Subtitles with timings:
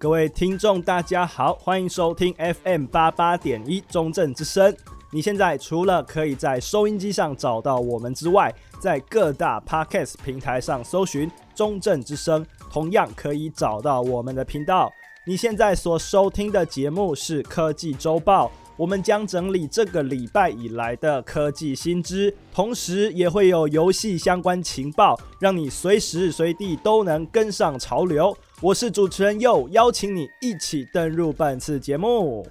[0.00, 2.34] 各位听众，大家好，欢迎收听
[2.64, 4.74] FM 八八点一中正之声。
[5.10, 14.90] 你现在除了可以在收音机上找到我们之外，在各大 Podcast 平台上搜寻中正之声，同样可以找到我们的频道。
[15.26, 18.50] 你现在所收听的节目是科技周报。
[18.78, 28.34] 我们将整理这个礼拜以来的科技新知，同时也会有游戏相关情报，让你随时随地都能跟上潮流。
[28.62, 32.46] 我是主持人佑，邀请你一起登入本次节目。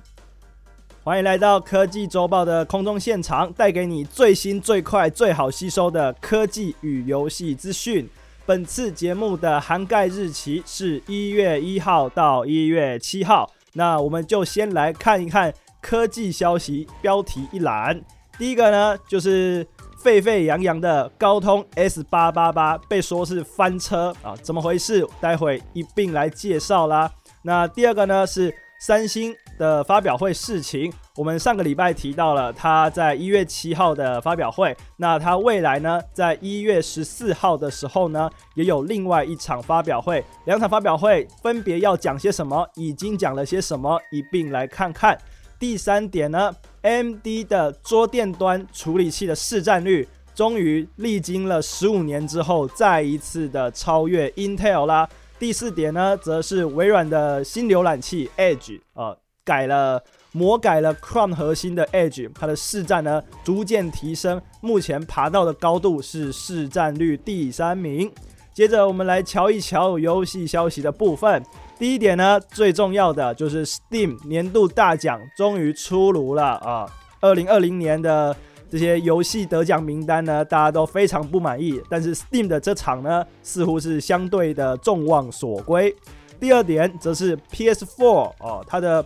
[1.04, 8.10] 欢迎来到科技周报的空中现场，带给你最新、最快、最好吸收的科技与游戏资讯。
[8.44, 15.54] 本次节目的涵盖日期是一月一号到一月七号，那我们就先来看一看。
[15.82, 18.02] 科技消息标题一览，
[18.38, 19.66] 第一个呢就是
[20.02, 25.06] 沸沸扬扬的高通 S 八八八被说是翻车啊，怎么回事？
[25.20, 27.12] 待会一并来介绍啦。
[27.42, 45.18] 那第二个呢是三星的发表会事情，我们上个礼拜提到了它在一月七号的发表会，那它未来呢在一月十四号的时候呢也有另外一场发表会，两场发表会分别要讲些什么，已经讲了些什么，一并来看看。
[45.60, 55.08] 第三点呢，AMD 的桌垫端处理器的市占率终于历经了十五年之后，再一次的超越 Intel 啦。
[55.38, 68.12] 第四点呢，则是微软的新浏览器 Edge 呃，改了魔改了 Chrome 核心的 Edge，它的市占呢逐渐提升，目前爬到的高度是市占率第三名。
[68.54, 71.42] 接着我们来瞧一瞧游戏消息的部分。
[71.80, 76.86] 第一点呢，最重要的就是 Steam 年度大奖终于出炉了啊！
[77.22, 78.36] 二零二零年的
[78.70, 85.96] 这些游戏得奖名单呢，大家都非常不满意，但是 Steam 的这场呢，似乎是相对的众望所归。
[86.38, 89.06] 第二点则是 PS4 哦，它的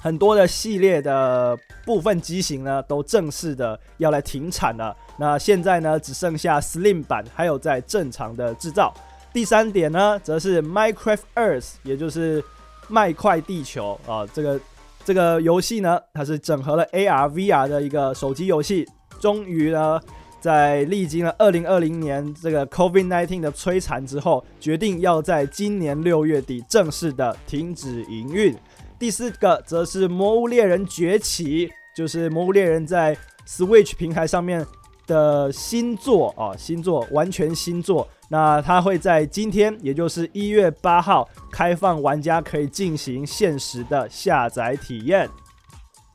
[0.00, 1.56] 很多的系列的
[1.86, 4.96] 部分机型呢，都正式的要来停产了。
[5.16, 8.92] 那现在呢，只剩下 Slim 版还有在正常的制造。
[9.32, 12.42] 第三点呢，则是 Minecraft Earth，也就是
[12.88, 14.60] 麦块地球啊，这个
[15.04, 18.86] 这个游戏呢，它是整合了 AR、VR 的一个手机游戏，
[19.20, 20.00] 终于呢，
[20.40, 28.52] 在历经了二零二零年这个 COVID-19 的摧残之后，决定要在今年六月底正式的停止营运。
[28.98, 33.16] 第四个则是《魔物猎人崛起》，就是《魔物猎人》在
[33.46, 34.66] Switch 平台上面
[35.06, 38.08] 的新作啊，新作，完全新作。
[38.32, 45.28] 那它会在今天，也就是一月八号，开放玩家可以进行限时的下载体验。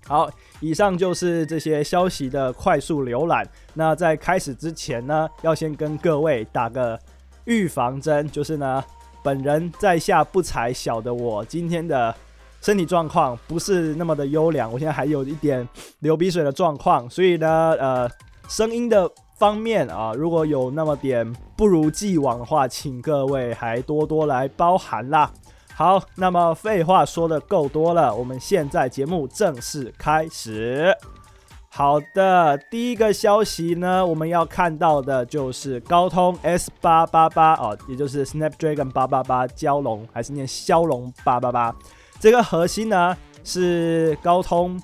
[0.08, 0.30] 好，
[0.62, 3.46] 以上就是这些消息的快速浏览。
[3.74, 6.98] 那在开始之前呢，要先跟各位打个
[7.44, 8.82] 预防针，就是呢，
[9.22, 12.16] 本人在下不才，小的我今天的
[12.62, 15.68] 身体状况不是那么的优良，我现在还有一点
[16.00, 18.10] 流鼻水的状况，所以呢，呃，
[18.48, 19.12] 声音的。
[19.38, 25.30] 方面啊，如果有那么点不如既往的话，请各位还多多来包涵啦。
[25.74, 30.96] 好，那么废话说的够多了，我们现在节目正式开始。
[31.68, 41.76] 好的，第一个消息呢，我们要看到的就是高通 S 八八八啊，也就是 Snapdragon 八八八骁龙，还是念骁龙八八八。
[42.22, 44.82] 这个核心呢，是高通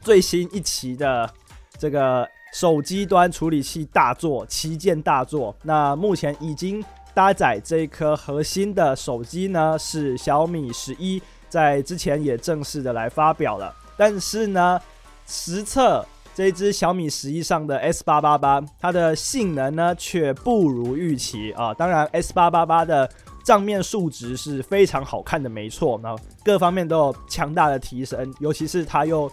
[0.00, 1.30] 最新一期的
[1.78, 2.28] 这个。
[2.56, 13.70] 手机端处理器大作旗舰大作，那目前已经搭载这一颗核心的手机呢，是小米十一，在之前也正式的来发表了。
[13.94, 14.80] 但是呢，
[15.26, 16.02] 实测
[16.34, 21.74] 这只小米十一上的 S 八八八，它的性能呢却不如预期啊。
[21.74, 23.06] 当然，S 八八八的
[23.44, 29.30] 账面数值是非常好看的，没错，那各方面都有强大的提升，尤其是它又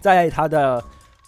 [0.00, 0.82] 在它的。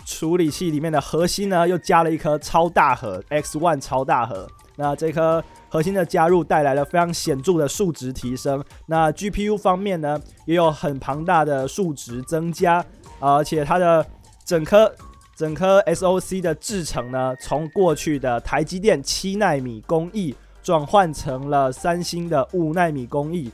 [0.06, 4.48] 处理器里面的核心呢，又加了一颗超大核 X One 超大核。
[4.76, 8.62] 那这颗核心的加入带来了非常显著的数值提升。
[8.86, 12.84] 那 GPU 方面呢，也有很庞大的数值增加，
[13.18, 14.06] 而且它的
[14.44, 14.94] 整颗
[15.34, 23.50] 整颗 SoC 的制程呢，从过去的台积电七纳米工艺转换成了三星的五纳米工艺。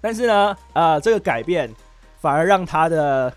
[0.00, 1.72] 但是呢，啊、呃，这个改变
[2.20, 3.32] 反而让它的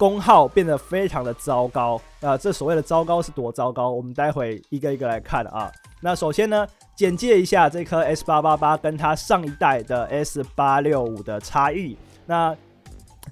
[0.00, 3.90] 功耗变得非常的糟糕啊、这所谓的糟糕是多糟糕？
[3.90, 5.70] 我们待会一个一个来看啊。
[6.00, 6.66] 那首先呢，
[6.96, 11.94] 简介一下这颗 S 八八八跟它上一代的 S 八六五的差异。
[12.24, 12.56] 那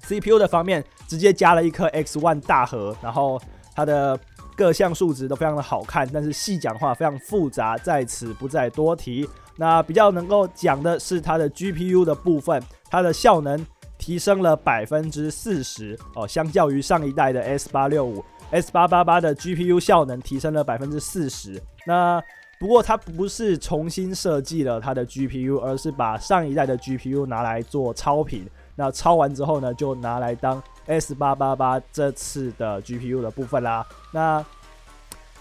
[0.03, 3.41] CPU 的方面，直接加了一颗 X1 大核，然后
[3.75, 4.19] 它的
[4.55, 9.27] 各项数值都非常的好看，但是细讲话非常复杂，在此不再多提。
[9.55, 12.61] 那比较能够讲的是它的 GPU 的部分，
[12.91, 13.65] 它的效能
[13.99, 21.61] 提升了百分之四十哦，相较于上一代的 S 八六五，S 八八八的 GPU 效能提升了百分之四十。
[21.85, 22.23] 那
[22.59, 28.49] 不过它不是重新设计了它的 GPU，而是把上一代的 GPU 拿来做超频。
[28.75, 33.85] 那超完之后呢，就拿来当 S 八八八这次的 GPU 的部分啦。
[34.11, 34.43] 那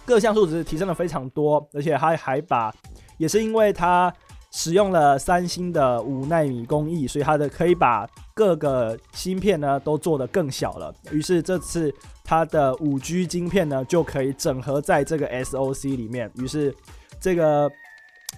[0.04, 2.74] 各项数值提升了非常多，而且它还把，
[3.16, 4.12] 也是因为它
[4.50, 10.94] 使用了三星的五纳米工艺，所以它的可以把各个芯片呢都做得更小了。
[11.10, 16.74] 于是这次它的五 G 晶片呢就可以整合在这个 SoC 里面，于是。
[17.20, 17.68] 这个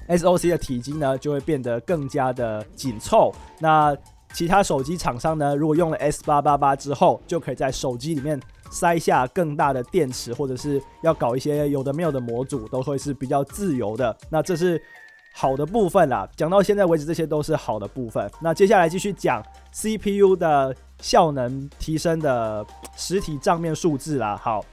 [0.08, 3.30] SoC 的体积呢，就会变得更加的紧凑。
[3.58, 3.94] 那
[4.32, 8.40] 其他手机厂商呢，如果用了 S 八八八之后，就可以在手机里面
[8.70, 14.16] 塞下更大的电池，或者是要搞一些有的没有的模组，都会是比较自由的。
[14.30, 14.82] 那这是
[15.32, 16.28] 好的部分啦。
[16.36, 18.30] 讲到现在为止，这些都是好的部分。
[18.40, 19.42] 那接下来继续讲
[19.72, 22.64] CPU 的效能提升的
[22.96, 24.36] 实体账面数字啦。
[24.36, 24.64] 好，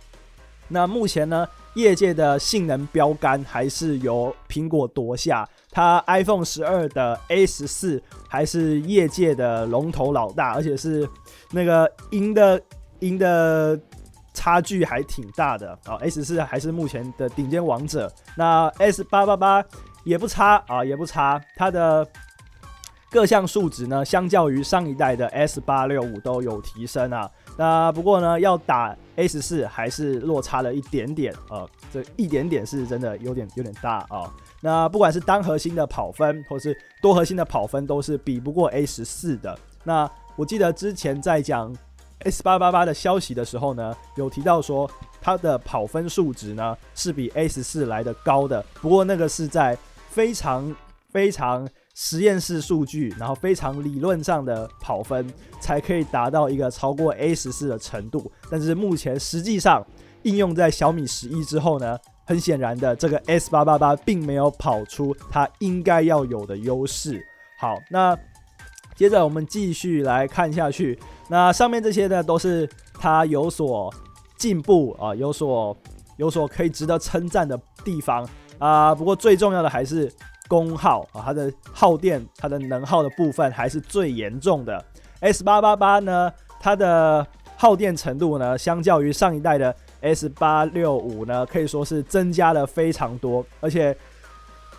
[0.67, 11.07] 那目前呢，业界的性能标杆还是由苹果夺下，它 iPhone 十二的 A 十四还是业界的龙头老大，而且是
[11.51, 12.61] 那个赢的
[12.99, 13.79] 赢的
[14.33, 15.95] 差距还挺大的啊。
[16.01, 19.63] A 十四还是目前的顶尖王者，那 S 八八八
[20.07, 22.07] 也不差啊，也不差，它的
[23.11, 27.29] 各项数值呢，相较于上一代的 S 八六五都有提升啊。
[27.57, 34.31] 那不过呢，要打 A 十四还是落差了一点点啊、这一点点是真的有点有点大啊、
[34.61, 39.59] 那不管是单核心的跑分，或是多核心的跑分，都是比不过 A 十四的。
[39.83, 41.75] 那我记得之前在讲
[42.19, 44.89] S 八八八的消息的时候呢，有提到说
[45.19, 48.63] 它的跑分数值呢是比 A 十四来的高的。
[48.81, 49.77] 不过那个是在
[50.17, 50.75] 非常
[51.11, 51.69] 非常。
[51.99, 55.27] 实验室数据，然后非常理论上的跑分，
[55.59, 58.31] 才可以达到一个超过 A 十四的程度。
[58.51, 59.83] 但是目前实际上
[60.21, 67.19] 应用在小米十一之后呢，很显然的，这个 S 八八八并没有跑出它应该要有的优势。
[67.59, 68.15] 好，那
[68.95, 70.99] 接着我们继续来看下去。
[71.29, 73.91] 那上面这些呢，都是它有所
[74.37, 75.75] 进步啊，有所
[76.17, 78.23] 有所可以值得称赞的地方
[78.59, 78.93] 啊。
[78.95, 80.11] 不过最重要的还是。
[80.49, 84.81] 功耗啊，它的耗电、它的能耗的部分还是最严重的。
[85.19, 87.27] S 八八八呢，它的
[87.57, 93.45] 耗电程度呢，相较于上一代的 S 八六五呢，可以说是增加了非常多。
[93.59, 93.93] 而且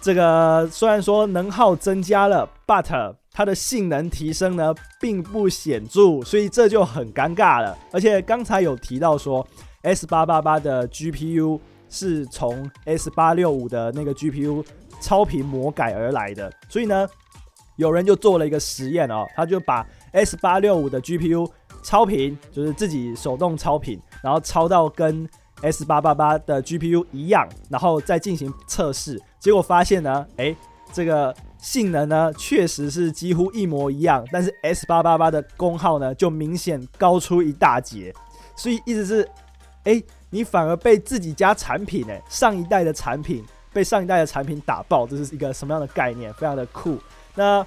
[0.01, 7.77] 这个虽然说能耗增加了，but 它的性能提升呢并不显著，所以这就很尴尬了。
[7.93, 9.47] 而且刚才有提到说
[9.83, 14.65] ，S 八八八的 GPU 是从 S 八六五的那个 GPU。
[15.01, 17.09] 超频魔改而来的，所以呢，
[17.77, 21.49] 有人就做了一个实验哦，他就把 S 八六五的 GPU
[21.85, 25.25] 超频，就是自己手动超频，然后超到跟
[25.63, 30.57] S 八八八的 GPU 一样，然后再进行测试，结果发现呢，诶，
[30.93, 38.13] 这个性能呢确实是几乎一模一样，但是 S 八八八的功耗呢就明显高出一大截，
[38.57, 39.29] 所以意思是，
[39.85, 43.45] 诶，你反而被自己家产品，诶，上一代的产品。
[43.71, 46.33] 被上一代的产品打爆，这是一个什么样的概念？
[46.33, 46.99] 非常的酷。
[47.35, 47.65] 那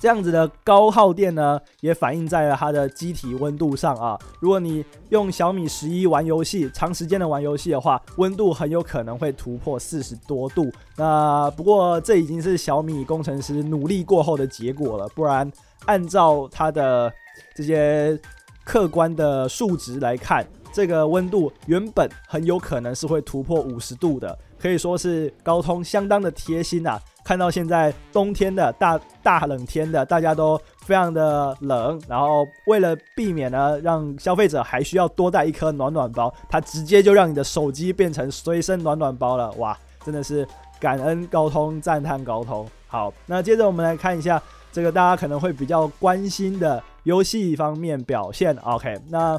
[0.00, 4.18] 这样子的高耗电呢，也反映在了它的机体温度上啊。
[4.40, 10.70] 如果你用小米十一玩游戏，长时间的玩游戏的话，温度很有可能会突破四十多度。
[10.96, 15.50] 那不过这已经是小米工程师努力过后的结果了，不然
[15.86, 17.10] 按照它的
[17.54, 18.18] 这些
[18.64, 24.38] 客观的数值来看，这个温度原本很有可能是会突破五十度的。
[24.58, 26.96] 可以说是高通相当的贴心啊！
[27.24, 39.76] 看到现在冬天的大大冷天的，大家都非常的冷，然后为了避免呢，让消费者还需要多带一颗暖暖包，它直接就让你的手机变成随身暖暖包了，哇！
[40.04, 40.46] 真的是
[40.78, 42.64] 感恩高通，赞叹高通。
[42.86, 48.56] 好，那接着我们来看一下这个大家可能会比较关心的游戏方面表现。
[48.58, 49.36] OK，那。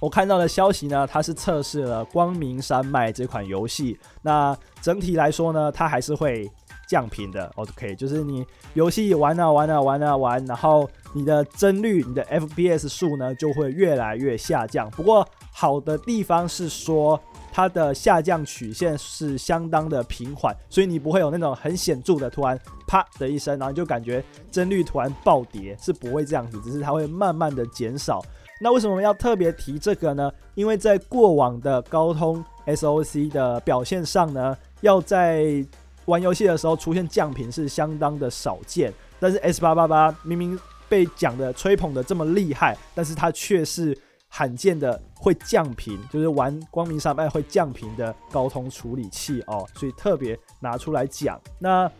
[0.00, 3.98] 我看到的消息呢，它是测试了《光明山脉》这款游戏。
[4.22, 6.48] 那整体来说呢，它还是会
[6.86, 7.50] 降频的。
[7.56, 14.88] OK，就是你游戏玩啊玩啊玩啊玩，然后你的帧率、你的 FPS 数呢就会越来越下降。
[14.92, 28.22] 不过好的地方是说，它的下降曲线是相当的平缓，所以你不会有那种很显著的突然啪的一声，然后就感觉帧率突然暴跌，是不会这样子，只是它会慢慢的减少。
[28.60, 30.32] 那为什么要特别提这个呢？
[30.54, 35.64] 因为在过往的高通 SoC 的表现上呢，要在
[36.06, 38.92] 玩游戏的时候出现降频是相当的少见。
[39.20, 43.96] 但是 S 八八八明明被讲的吹捧的这么厉害，但是它却是
[44.28, 51.40] 罕见的会降频，就是玩光明山脉会降频的高通处理器哦，所以特别拿出来讲。
[51.58, 51.90] 那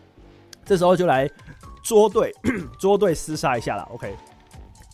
[0.64, 1.28] 这时候就来
[1.82, 2.32] 捉对
[2.78, 3.82] 捉对厮杀一下了。
[3.92, 4.14] OK，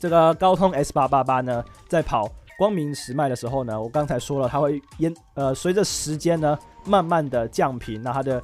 [0.05, 8.43] 这个高通 S 八八八呢，在跑光明时脉的时候呢，我刚才说了，它会沿呃随着时间呢，慢慢的降频，那它的。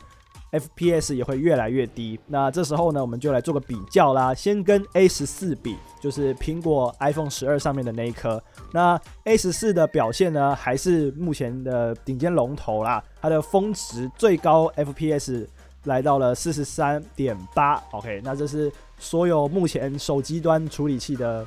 [0.52, 2.18] FPS 也会越来越低。
[2.26, 4.34] 那这时候呢，我们就来做个比较啦。
[4.34, 8.42] 先跟 A 十四比，就是苹果 iPhone 十二上面的那一颗。
[8.72, 13.00] 那 A 十四的表现呢，还是目前的顶尖龙头啦。
[13.22, 15.46] 它的峰值最高 FPS
[15.84, 17.82] 来到了四十三点八。
[17.92, 21.46] OK，那这是所有目前手机端处理器的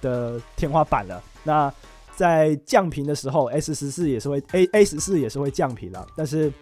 [0.00, 1.22] 的天花板了。
[1.44, 1.72] 那
[2.14, 6.52] 在降频的时候，S 十四也是会 A A 十四也是会降频了，但是。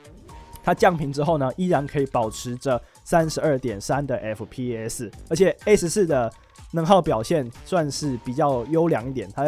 [0.62, 6.30] 它降频之后呢，依然可以保持着三十二点三的 FPS，而且 A 十四的
[6.72, 9.26] 能耗表现算是比较优良一点。
[9.34, 9.44] 它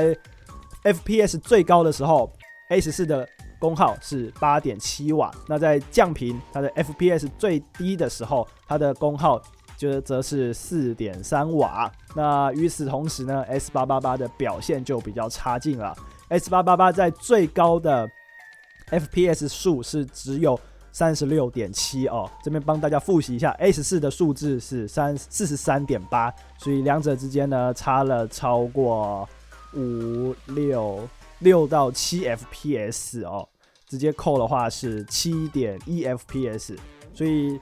[0.82, 2.32] FPS 最高的时候
[2.70, 3.28] ，A 十四的
[3.62, 5.30] 功耗是八点七瓦。
[5.46, 9.40] 那在降频，它的 FPS 最低的时候，它的功耗
[9.76, 11.88] 就则是四点三瓦。
[12.16, 15.96] 那与此同时呢，S 八八八的表现就比较差劲了。
[16.28, 18.10] S 八八八在最高的
[18.90, 20.58] FPS 数是只有。
[20.94, 29.26] 三十六点七哦，这边帮大家复习一下，A 十四的数字是三四十三点八，所以两者之间呢差了超过
[29.72, 33.48] 五六六到七 FPS 哦，
[33.92, 36.78] 直接扣的话是七点一 FPS，
[37.12, 37.60] 所以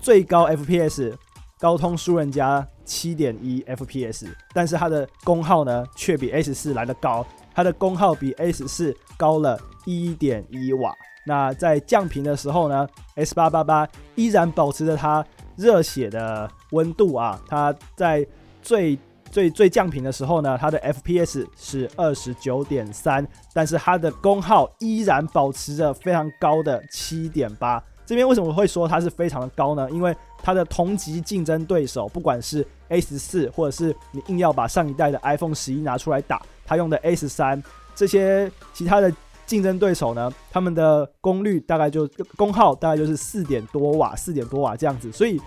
[0.00, 1.12] 最高 FPS
[1.58, 10.94] 高通输人家七点一 FPS，但是它的功耗呢却比 S 四来得高，它的功耗比 S 四高了一点一瓦。
[11.26, 15.22] 那在降频的时候呢，S 八八八依然保持着它
[15.56, 17.38] 热血的温度啊。
[17.46, 18.26] 它在
[18.62, 18.98] 最
[19.30, 27.82] 最最降频的时候呢，它的 FPS 是二十九点三，但是它的功耗依然保持着非常高的七点八。
[28.04, 29.88] 这边为什么会说它是非常的高呢？
[29.90, 37.62] 因为它的同级竞争对手，不管是 A 十四，或者是你硬要把上一代的 iPhone 十一拿出来打，它用的 A 十三，
[37.94, 39.12] 这些其他的。
[39.46, 45.40] 竞争对手呢，他们的功率大概就功耗大概就是四点多瓦，四点多瓦这样子，所以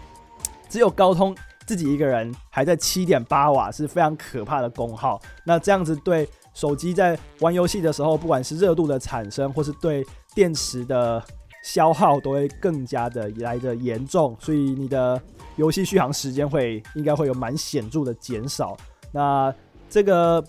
[0.67, 1.33] 只有高通
[1.65, 5.22] 自己一个人还在七点八瓦，是非常可怕的功耗。
[5.46, 10.05] 那这样子对手机在玩游戏的时候，不管是热度的产生，或是对
[10.36, 11.24] 电池的
[11.63, 15.22] 消耗，都会更加的来的严重，所以你的
[15.55, 18.77] 游戏续航时间会应该会有蛮显著的减少。
[19.12, 19.53] 那
[19.89, 20.43] 这个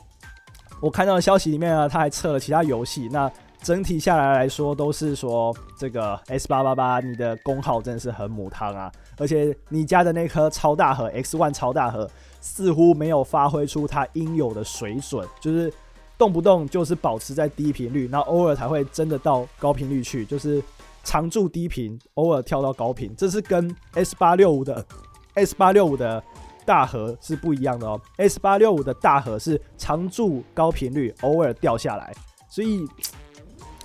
[0.81, 3.31] 我看到的消息里面呢，他还测了其他游戏，那。
[3.65, 8.93] 整体下来来说，都是说这个 S 八八八，你的功耗真的是很母汤啊！
[9.17, 12.07] 而且你家的那颗超大核 X One 超大核
[12.43, 15.73] 似乎没有发挥出它应有的水准，就是
[16.19, 20.63] 动不动就是保持在低频率，那偶尔才会真的到高频率去，就是
[21.03, 23.17] 常驻低频，偶尔跳到高频。
[23.17, 24.85] 这是跟 S 八六五的
[25.33, 26.23] S 八六五的
[26.67, 27.99] 大核是不一样的哦。
[28.19, 32.15] S 八六五的大核是常驻高频率，偶尔掉下来，
[32.51, 32.87] 所以。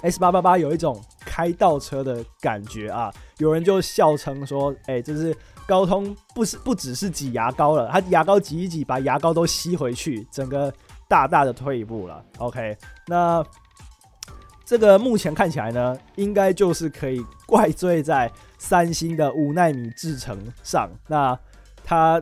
[0.01, 3.13] S 八八八有一种开倒车的感觉啊！
[3.37, 5.35] 有人就笑称说：“哎、欸，这是
[5.67, 10.73] 高通不是不只是挤牙膏了，它牙膏挤一挤，把牙膏都吸回去，整个
[11.07, 12.77] 大大的退一步了。” OK，
[13.07, 13.43] 那
[14.65, 20.89] 这个目前看起来呢，应该就是可以怪罪在三星的五纳米制程上。
[21.07, 21.37] 那
[21.83, 22.21] 它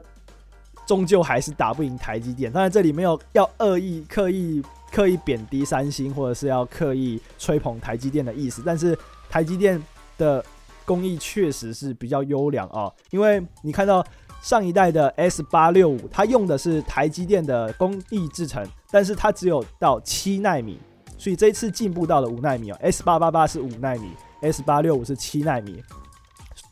[0.87, 2.51] 终究还是打不赢台积电。
[2.51, 4.63] 当然，这里没有要恶意刻意。
[4.91, 8.97] 刻意贬低三星，或者是要刻意吹捧台积电的意思，但是
[9.29, 9.81] 台积电
[10.17, 10.43] 的
[10.85, 14.05] 工艺确实是比较优良啊，因为你看到
[14.41, 20.79] 上一代的 S 八六五，它用的是台积电的工艺制成，但是它只有到七纳米，
[21.17, 25.83] 所以这一次进步到了五纳米哦，S 八八八是五纳米，S 八六五是七纳米，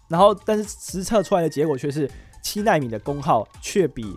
[0.08, 2.10] 然后但是实测出来的结果却是
[2.42, 4.16] 七纳米的功耗却比。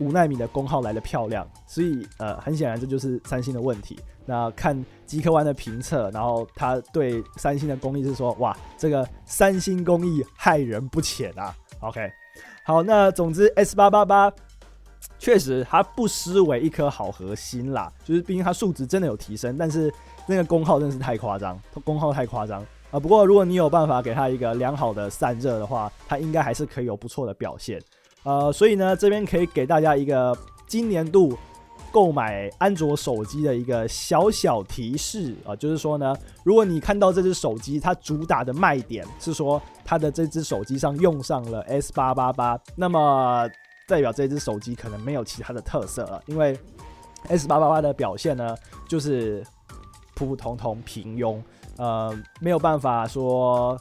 [0.00, 3.98] 五纳米的功耗来得漂亮，所以呃，很显然这就是三星的问题。
[4.26, 11.54] 那看极客湾的评测，然后他对三星的工艺是说，哇，这个三星工艺害人不浅啊。
[11.80, 12.10] OK，
[12.64, 14.32] 好，那总之 S 八八八
[15.18, 19.92] 确实它不失为一颗好核心啦，就是毕竟它数值真的有提升，但是
[20.26, 23.00] 那个功耗真的是太夸张，它功耗太夸张啊。
[23.00, 27.82] 不过如果你有办法给它一个良好的散热的话，它应该还是可以有不错的表现。
[28.22, 30.36] 呃，所以呢，这边可以给大家一个
[30.66, 31.36] 今年度
[31.90, 43.48] 购买安卓手机的一个小小提示啊，就是说呢，如果你看到这只手机它主打的卖点是说它的这只手机上用上了 S 八八八，那么
[43.88, 46.56] 代表这只手机可能没有其他的特色了，因为
[47.28, 48.54] S 八八八的表现呢，
[48.86, 49.44] 就是
[50.14, 51.42] 普普通通平庸，
[51.76, 53.76] 呃，没有办法说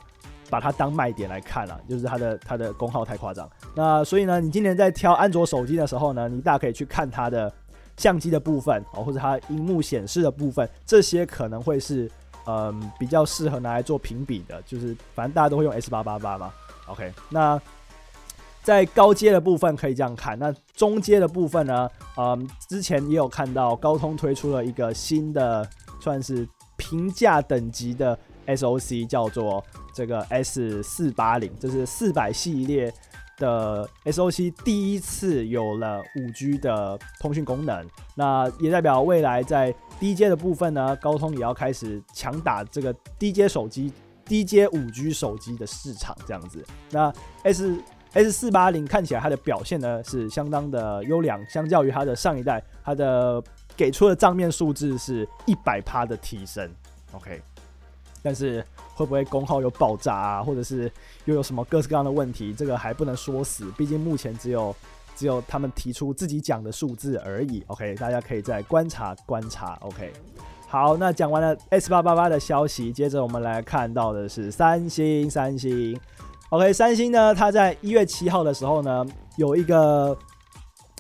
[0.50, 3.48] 把它当卖点来看了，就是它的它的功耗太夸张。
[3.80, 7.50] 那所以呢，你今年在挑安卓手机的时候呢，你大家可以去看它的
[7.96, 12.12] 相机的部分哦，或者它荧幕显示的部分，这些可能会是
[12.46, 16.52] 嗯比较适合拿来做评比的，就是反正大家都会用 S 八八八嘛。
[16.88, 17.58] OK，那。
[18.62, 21.90] 在高阶的部分可以这样看，那中阶的部分呢？
[22.18, 25.68] 嗯，之前也有看到高通推出了一个新的，
[26.00, 32.94] 算是平价等级的 SoC，叫做这个 S 四八零，这是四百系列
[33.40, 37.84] 的 SoC 第一次有了五 G 的通讯功能，
[38.16, 43.92] 那也代表未来在低阶的部分呢，高通也要开始强打这个低阶手机、
[44.26, 46.64] 低阶五 G 手机的市场，这样子。
[46.92, 47.12] 那
[47.44, 47.82] S
[48.14, 53.42] S 四八零看起来它的表现呢是相当的优良，相较于它的上一代，它的
[53.78, 56.70] 给出的账面数字是一百趴的提升
[57.12, 57.42] ，OK，
[58.22, 58.64] 但是
[58.96, 60.92] 会不会功耗又爆炸啊，或者是
[61.26, 64.76] 又有什么各式各样的问题，这个还不能说死，毕竟目前只有
[65.16, 70.12] 只有他们提出自己讲的数字而已，OK，大家可以再观察观察，OK，
[70.68, 76.00] 好，那讲完了 S 八八八的消息，接着我们来看到的是三星，三星。
[76.50, 80.18] OK，三星呢，它在一月七号的时候呢，有一个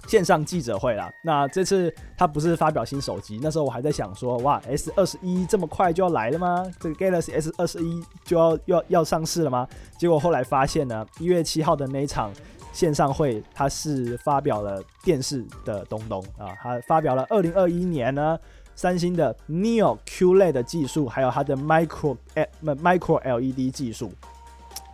[0.09, 1.07] 线上记者会啦。
[1.21, 6.65] 那这次他不是发表新手机，那时候我还在想说，哇，S 二十一这么快就要来了吗？
[6.79, 9.67] 这个 Galaxy S 二十一就要要要上市了吗？
[9.99, 12.33] 结果后来发现呢，一月七号的那一场
[12.73, 18.35] 线上会，它是发表了电视的东东啊，它发表了二零二一年呢，
[18.73, 22.17] 三星的 Neo QLED 的技术，还有它的 Micro
[22.63, 24.11] Micro LED 技术。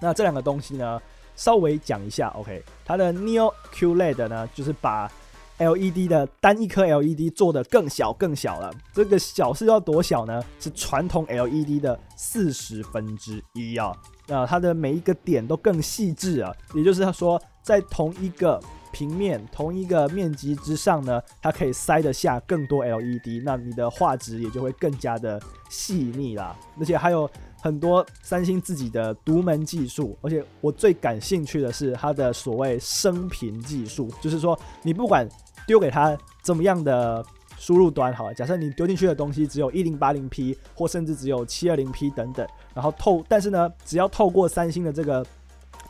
[0.02, 1.02] 那这两个东西呢，
[1.38, 5.12] 稍微讲一下，OK，它的 Neo QLED 呢，就是把
[5.58, 8.72] LED 的单一颗 LED 做得更小更小了。
[8.94, 10.42] 这个小是要多小呢？
[10.60, 13.92] 是传统 LED 的四十分之一啊。
[14.28, 26.56] 那它的每一个点都更细致啊，也就是说，在同一个平面、同一个面积之上呢，它可以塞得下更多 LED，那你的画质也就会更加的细腻啦。
[26.80, 27.30] 而且还有。
[27.66, 35.28] 很多三星自己的独门技术，而且我最感兴趣的是它的所谓升频技术，就是说你不管
[35.66, 37.26] 丢给它怎么样的
[37.58, 45.26] 输入端，好，假设你丢进去的东西只有一零八零 P 或甚至只有七二零 P 等等，然后透，但是呢，只要透过三星的这个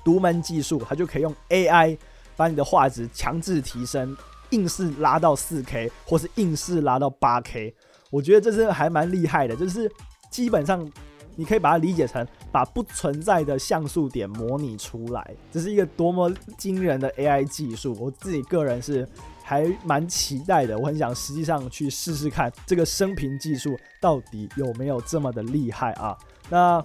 [0.02, 1.98] 独门技术，它就可以用 AI
[2.38, 4.16] 把你的画质强制提升，
[4.52, 7.76] 硬是拉到四 K 或是硬是拉到八 K，
[8.12, 9.92] 我觉得这是还蛮厉害的，就是
[10.32, 10.90] 基本上。
[11.36, 17.96] 你可以把它理解成把不存在的像素点模拟出来，这是一个多么惊人的 AI 技术！
[18.00, 19.08] 我自己个人是
[19.44, 26.18] 还蛮期待的，我很想实际上去试试看这个升频技术到底有没有这么的厉害啊！
[26.50, 26.84] 那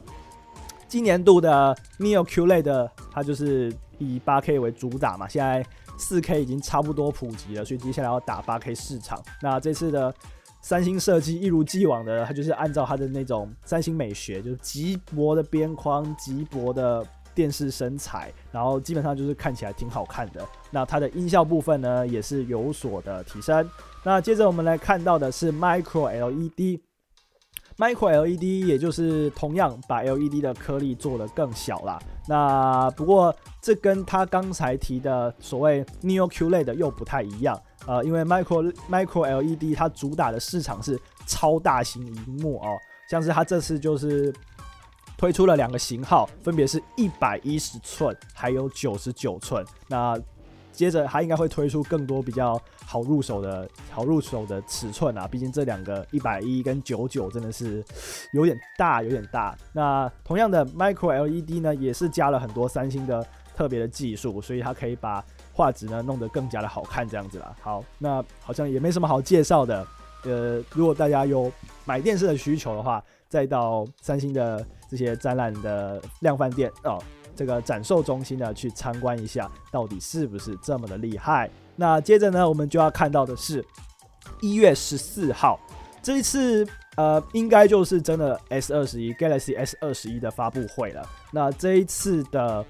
[0.89, 5.65] 今年度的 Neo Q 类的它就是以 8K 为主打嘛，现在
[5.99, 9.23] 4K 已经差不多普及了，所以接下来要打 8K 市场。
[9.41, 10.13] 那这次的
[10.62, 20.46] 三星设计一如既往的，它就是按照它的那种三星美学，就是极薄的边框、极薄的电视身材，然后基本上就是看起来挺好看的。
[20.70, 23.68] 那它的音效部分呢，也是有所的提升。
[24.05, 31.99] 那接着我们来看到的是 Micro LED，Micro LED 也就是同样把 LED 的颗粒做得更小啦。
[32.29, 37.61] 那不过这跟它刚才提的所谓 Neo QLED 又不太一样。
[37.87, 44.33] 呃，因为 Micro Micro LED 它主打的市场是超大型荧幕哦，像是它这次就是
[45.16, 49.64] 推出了两个型号，分别是一百一十寸还有九十九寸。
[49.88, 50.19] 那
[50.73, 57.85] 接着它应该会推出更多比较好入手的好入手的尺寸啊，毕竟这两个一百一跟九九真的是
[58.33, 59.57] 有点大，有点大。
[59.73, 67.55] 那同样的 Micro LED 呢，也是加了很多三星的特别的技术，所以它可以把画质呢弄得更加的好看，这样子啦。
[67.61, 69.87] 好，那好像也没什么好介绍的。
[70.25, 71.51] 呃，如果大家有
[71.87, 77.03] 买电视的需求的话，再到三星的这些展览的量贩店哦，
[77.35, 81.51] 这个展售中心呢去参观一下，到底是不是这么的厉害？
[81.75, 83.65] 那接着呢，我们就要看到的是
[84.43, 85.59] 一月十四号
[86.03, 91.03] 这一次，呃，应该就是真的 S 二十一 Galaxy S 二十一的发布会了。
[91.33, 92.63] 那这一次的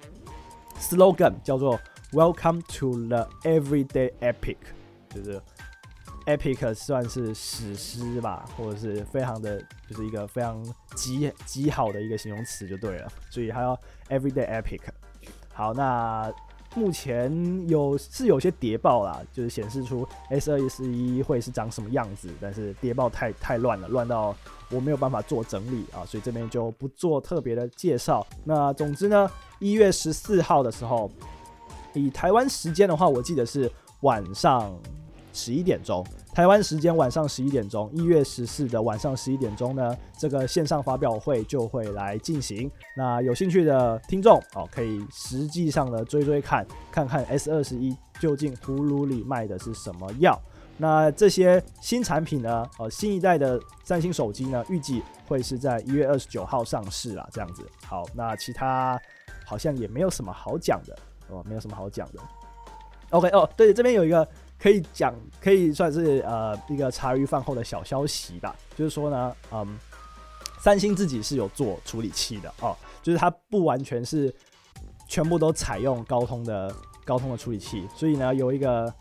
[0.79, 1.77] slogan 叫做。
[2.13, 4.57] Welcome to the everyday epic，
[5.15, 5.41] 就是
[6.27, 10.61] epic 算是史诗吧，或者是非常的，就是一个非常
[10.97, 13.09] 极极好的一个形容词就对了。
[13.31, 14.81] 所以还要 everyday epic。
[15.53, 16.33] 好，那
[16.75, 24.35] 目前有是有些谍报啦，就是显示出 S 二十一会是长什么样子，但是谍报太太乱了，乱到
[24.73, 28.27] 我没有办法做整理啊，所以这边就不做特别的介绍。
[28.43, 31.09] 那总之呢，一月十四号的时候，
[31.95, 34.77] 以台湾时间的话，我记得是晚上
[35.33, 36.05] 十一点钟。
[36.33, 42.71] 台湾时间晚上十一点钟，一月十四的晚上十一点钟呢，这个线上发表会就会来进行。
[42.97, 50.41] 那有兴趣的听众哦，可以实际上的追追看，看看 S 二十一究竟葫芦里卖的是什么药。
[50.77, 57.69] 那这些新产品呢，呃，新一代的三星手机呢，预计会是在一月二十九号上市啦，这样子。
[57.85, 58.99] 好，那其他
[59.45, 60.97] 好像也没有什么好讲的
[61.31, 62.21] 哦，没有什么好讲的。
[63.11, 64.27] OK 哦，对，这边有一个。
[64.63, 68.55] 可以讲，可以算是呃一个茶余饭后的小消息吧。
[68.77, 69.67] 就是说呢，嗯，
[70.61, 74.31] 三星自己是有做处理器的哦，就是它不完全是
[75.09, 76.71] 全部都采用高通的
[77.07, 77.89] 高通的处理器。
[77.97, 78.93] 所以呢，有一个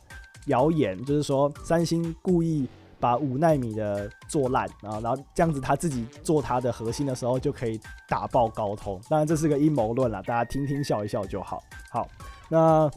[0.45, 2.65] 谣言，就是说三星故意
[2.99, 8.99] 把五纳米的做烂，然后然后这样子他自己做它的核心的时候就可以打爆高通。
[9.09, 11.63] 当然这是个阴谋论啦，大家听听笑一笑就好。
[11.89, 12.07] 好，
[12.49, 12.89] 那。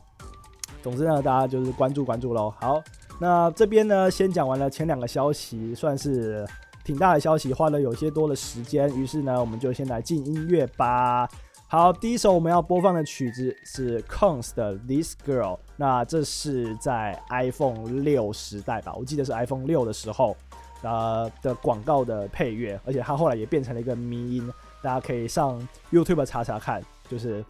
[0.82, 2.52] 总之呢，大家就是关注关注喽。
[2.58, 2.82] 好，
[3.20, 6.44] 那这边呢，先讲完了前两个消息，算是
[6.82, 8.92] 挺大的消息，花了有些多的时间。
[8.96, 11.28] 于是呢，我们就先来进音乐吧。
[11.68, 15.56] 好，第一首我们要播放的曲子是 KONGS 的 This Girl。
[15.82, 18.94] 那这是在 iPhone 六时代吧？
[18.94, 20.36] 我记得是 iPhone 六的时候，
[20.82, 24.48] 呃的广告的配乐，而且它后来也变成了一个迷音，
[24.80, 27.44] 大家可以上 YouTube 查查看，就是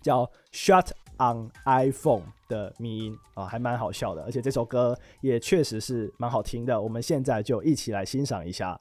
[0.00, 6.80] 叫 Shut On iPhone 的迷音啊，还蛮好笑的，而且这首歌也确实是蛮好听的。
[6.80, 8.80] 我们现在就一起来欣赏一下。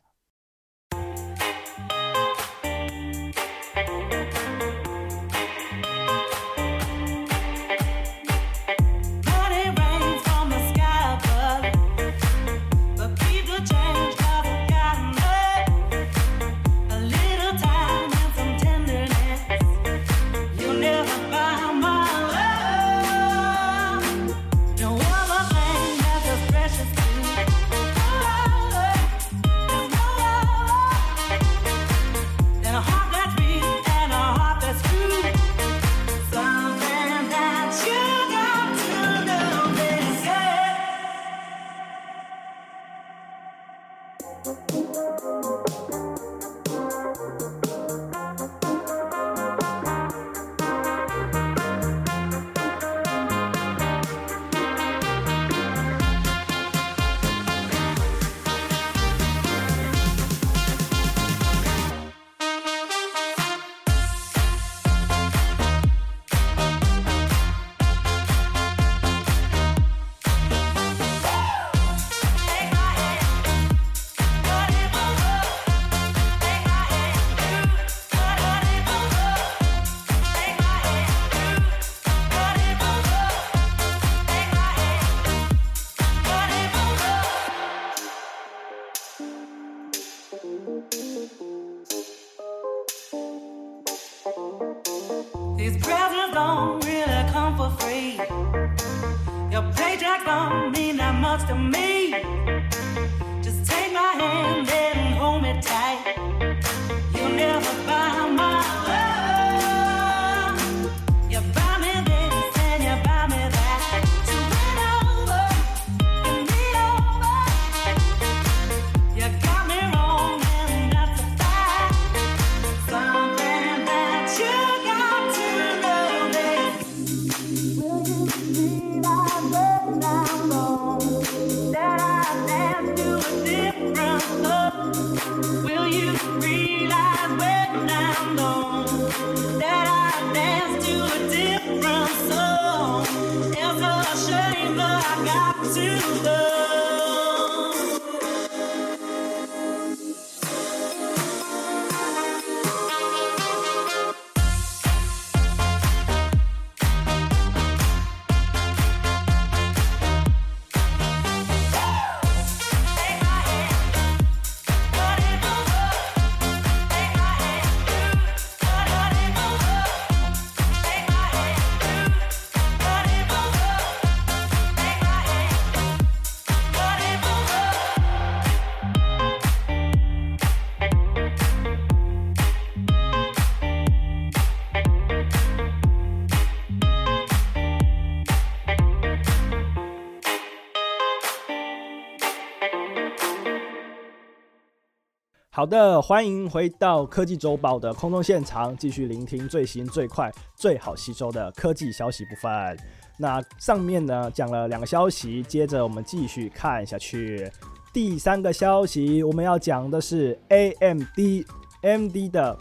[195.55, 202.77] 好的，欢迎回到科技周报的空中现场，继续聆听最新最快最好吸收的科技消息部分。
[203.17, 207.49] 那上面呢讲了两个消息，接着我们继续看下去。
[207.93, 211.45] 第三个消息，我们要讲的是 AMD
[211.81, 212.57] MD 的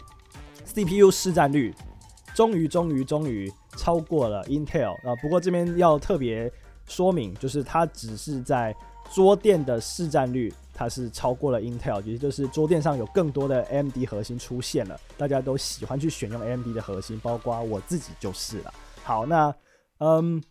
[0.65, 1.75] CPU 市占率
[2.33, 5.13] 终于终于终于超过了 Intel 啊。
[5.21, 6.49] 不过这边要特别
[6.85, 8.73] 说明，就是它只是在
[9.13, 10.53] 桌电的市占率。
[10.77, 18.73] 它是超过了 Intel，也就是桌电上有更多的 AMD 核心出现了，大家都喜欢去选用 AMD 的核心，包括我自己就是了。
[19.01, 19.55] 好，那
[19.99, 20.43] 嗯，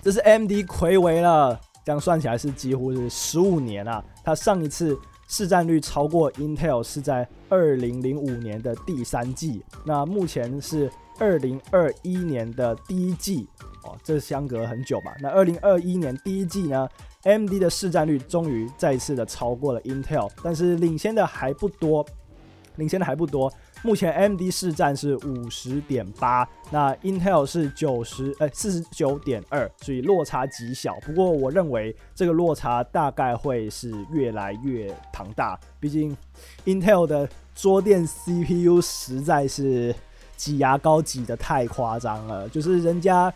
[0.00, 4.04] 这是 AMD 魁违了，这样算起来是几乎是十五年啊。
[4.22, 13.48] 它上一次市占率超过 Intel 是在二零零五年的第三季，那目前是二零二一年的第一季
[13.86, 15.12] 哦，这相隔很久嘛。
[15.20, 16.88] 那二零二一年第一季呢
[17.22, 22.04] ？M D 的市占率终于再次的超过了 Intel，但是领先的还不多，
[22.76, 23.52] 领先的还不多。
[23.82, 30.96] 目前 M D 市占是五十点八，那 Intel 是九十，哎，四十九点二，所以落差极小。
[31.06, 36.16] 不过我认为这个落差大概会是越来越庞大，毕竟
[36.64, 39.94] Intel 的桌垫 CPU 实在是
[40.36, 43.32] 挤牙膏挤得太夸张了，就是人家，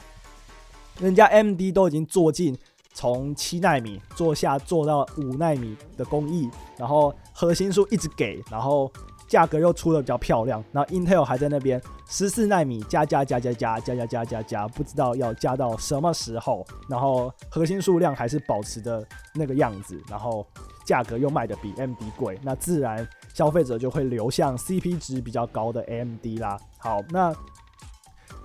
[1.00, 2.56] 人家 MD 都已经做进。
[2.92, 8.90] 从七纳米做下做到五纳米的工艺，然后核心数一直给，然后
[9.28, 10.62] 价格又出的比较漂亮。
[10.72, 16.66] 然后 Intel 还在那边十四纳米加加加加加加加加加加，不知道要加到什么时候。
[16.88, 20.44] 然后核心数量还是保持的那个样子，然后
[20.84, 26.58] 价格又卖的比 MD 贵，那自然消费者就会流向 CP 值比较高的 MD 啦。
[26.76, 27.32] 好，那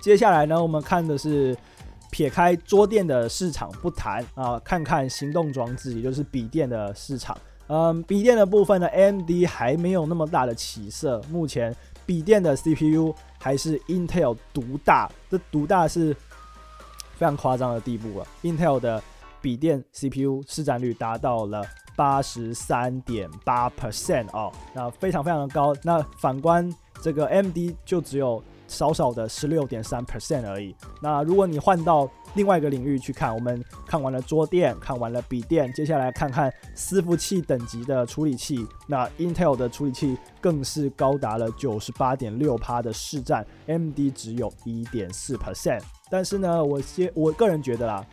[0.00, 1.54] 接下来呢，我们看的是。
[2.16, 7.36] 撇开桌电的市场不谈啊，看看行动装置，也就是笔电的市场。
[7.66, 11.20] 嗯，笔电的部分呢，AMD 还没有那么大的起色。
[11.30, 11.76] 目前
[12.06, 16.14] 笔电的 CPU 还是 Intel 独大，这独大是
[17.18, 18.26] 非常夸张的地步了。
[18.42, 19.02] Intel 的
[19.42, 21.62] 笔电 CPU 市占率达到了
[21.94, 25.76] 八十三点八 percent 哦，那非常非常的高。
[25.82, 28.42] 那反观这个 AMD 就只有。
[28.68, 30.74] 少少的十六点三 percent 而已。
[31.00, 38.66] 那如果你换到另外一个领域去看，我们看完了桌电，看完了笔电，接下来看看伺服器等级的处理器。
[38.86, 45.82] 那 Intel 的处理器更是高达了九十八点六趴的市占，MD 只有一点四 percent。
[46.10, 48.04] 但是呢，我先我个人觉得啦，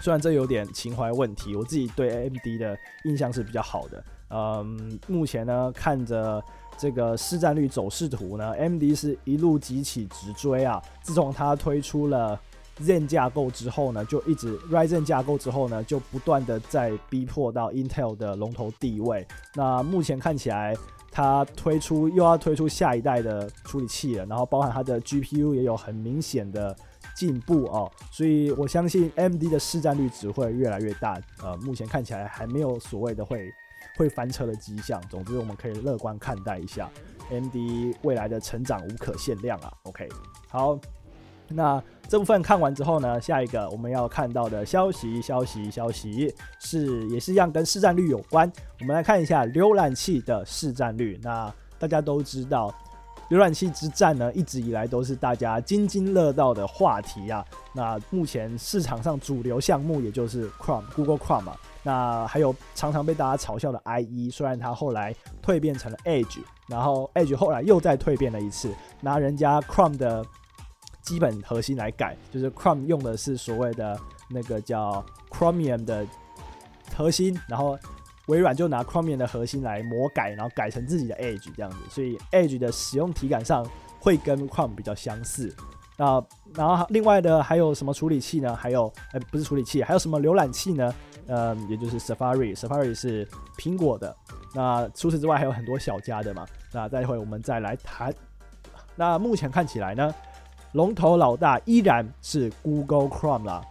[0.00, 4.04] 虽然这有点情怀问题，我自己对 AMD 的印象是比较好的。
[4.30, 6.42] 嗯，目前呢，看着。
[6.78, 10.80] 这个市占率走势图呢，MD 是一路急起直追啊！
[11.02, 12.40] 自从它推出了
[12.80, 19.26] Zen 架构之后呢，就一直 Ryzen 架构之后呢，就不断的在逼迫到 Intel 的龙头地位。
[19.56, 20.76] 那目前看起来，
[21.10, 26.76] 它推出又要推出下一代的处理器了，然后包含它的 GPU 也有很明显的
[27.16, 31.20] 进步哦，所以我相信 MD 的市占率只会越来越大。
[31.42, 33.52] 呃，目前看起来还没有所谓的会。
[33.98, 34.98] 会翻车的迹象。
[35.10, 36.88] 总之，我们可以乐观看待一下
[37.30, 37.54] AMD
[38.02, 39.70] 未来的成长无可限量啊。
[39.82, 40.08] OK，
[40.48, 40.78] 好，
[41.48, 48.50] 那这部分看完之后呢，下一个我们要看到的消息，消息，消息是也是一样跟市占率有关。
[48.80, 51.18] 我们来看一下浏览器的市占率。
[51.22, 52.74] 那大家都知道，
[53.30, 57.44] 浏览器之战呢，一直以来都是大家津津乐道的话题啊。
[57.74, 61.56] 那目前市场上主流项目也就是 Chrome，Google Chrome 嘛。
[61.82, 66.38] 那还有常常被大家嘲笑的 IE，虽然它后来蜕变成了 Edge，
[66.68, 70.24] 然后 Edge 后来又再蜕变了一次，拿人家 Chrome 的
[71.02, 73.98] 基本核心来改，就是 Chrome 用的是所谓的
[74.30, 76.06] 那个叫 Chromium 的
[76.96, 77.78] 核心，然后
[78.28, 83.66] 微软就拿 Chromium 的核心来魔改，然后改成自己的 Edge 这样子，所以 Edge 的使用体感上
[84.00, 85.54] 会跟 Chrome 比较相似。
[85.96, 86.22] 那
[86.54, 88.54] 然后另外的还有什么处理器呢？
[88.54, 90.94] 还有呃不是处理器，还有什么浏览器呢？
[91.26, 93.26] 嗯，也就是 Safari，Safari 是
[93.58, 94.14] 苹果的。
[94.54, 96.46] 那除此之外还有很多小家的嘛。
[96.72, 98.14] 那待会我们再来谈。
[98.94, 100.14] 那目前看起来呢，
[100.72, 103.62] 龙头老大依然是 Google Chrome 啦。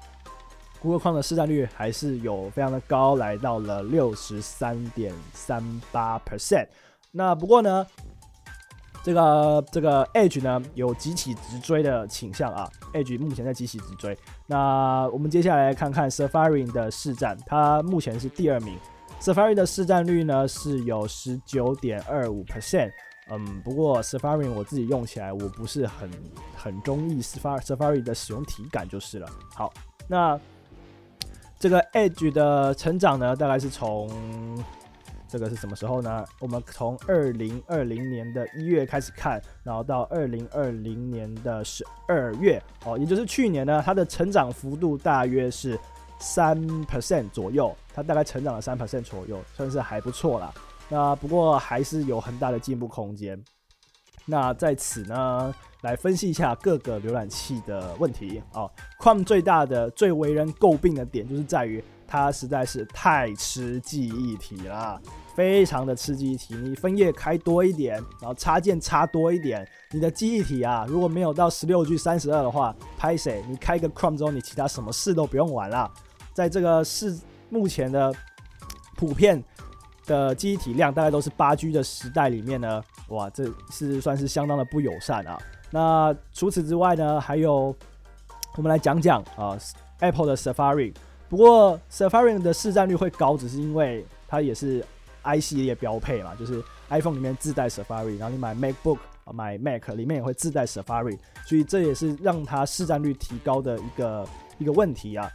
[0.88, 6.66] Google Chrome 的市占率还是有非常的高，来到了六十三点三八 percent。
[7.12, 7.86] 那不过呢，
[9.04, 12.70] 这个这个 Edge 呢有急起直追的倾向啊。
[12.94, 14.18] Edge 目前在急起直追。
[14.46, 18.78] 那我们接下来看看 Safari 的市占，它目前是第二名。
[19.20, 22.94] Safari 的市占率呢是有十九点二五 percent。
[23.30, 26.10] 嗯，不过 Safari 我自己用起来我不是很
[26.56, 29.30] 很中意 Safari Safari 的使用体感就是了。
[29.54, 29.74] 好，
[30.08, 30.40] 那
[31.60, 34.08] 这个 Edge 的成长呢，大概是从
[35.28, 36.24] 这个是什么时候呢？
[36.40, 45.78] 我们从二零二零年的一月开始看，然后到二零二零年的十二月，哦，也就是去年呢，它的成长幅度大约是
[46.20, 50.54] 三 percent 左右，它大概成长了三 percent 左右，算是还不错啦。
[50.88, 53.44] 那不过还是有很大的进步空间。
[54.30, 58.70] 那在此呢，来分析一下各个浏览器的问题哦。
[59.00, 65.02] Chrome 最大的、最为人诟病的点，就是在于它实在是太吃记忆体了，
[65.34, 66.56] 非常的吃记忆体。
[66.56, 73.42] 你分页开多一点，然后插件插多一点，你的记忆体啊，如果没有到十六 G 三十二的话，拍谁？
[73.48, 75.90] 你开个 Chrome 之后，你其他什么事都不用玩了。
[76.34, 77.18] 在这个是
[77.50, 78.14] 目前的
[78.98, 79.42] 普遍
[80.06, 85.38] 的记忆体量大概都是八 G 的时代里面呢，哇，这是算是相当的不友善啊。
[85.70, 87.74] 那除此之外呢，还有
[88.56, 89.58] 我们来讲讲啊
[90.00, 90.94] ，Apple 的 Safari。
[91.30, 94.84] 不过 Safari 的市占率会高，只是因为它也是
[95.22, 105.30] i 系列标配嘛，就是 iPhone 里面自带 Safari，然后你买 MacBook 啊，买 Mac 里面也会自带 Safari，所以这也是让它市占率提高的一个一个问题啊。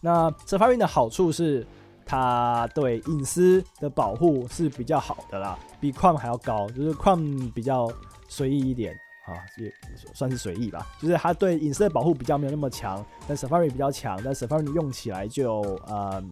[0.00, 1.66] 那 Safari 的好处是。
[2.06, 7.90] 它对隐私的保护是比较好的啦，比 Chrome 还要高，就是 Chrome 比较
[8.28, 8.94] 随意一点
[9.26, 9.72] 啊，也
[10.12, 10.86] 算是随意吧。
[11.00, 16.22] 就是它对隐私的保护比较没有那么强，但 Safari 比较强，但 Safari 用起来就呃，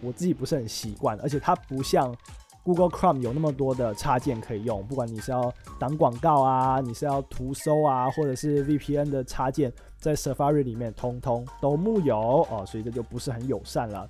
[0.00, 2.14] 我自己不是很习惯，而且它不像
[2.62, 12.18] Google Chrome 有那么多的插件可以用，不管你是要挡广告啊，你是要图搜啊，或者是 VPN 的插件，在 Safari 里面通通都木有
[12.50, 14.08] 哦，所以这就不是很友善了。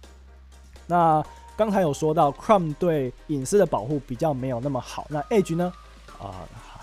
[0.90, 1.24] 那
[1.57, 5.07] 刚才有说到，Chrome 对隐私的保护比较没有那么好。
[5.09, 5.72] 那 Edge 呢？
[6.18, 6.35] 啊、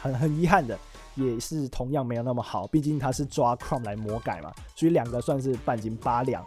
[0.01, 0.79] 很很遗憾的，
[1.15, 2.65] 也是同样没有那么好。
[2.67, 6.43] 毕竟它是抓 Chrome 来魔改嘛，所以两个算是半斤八两。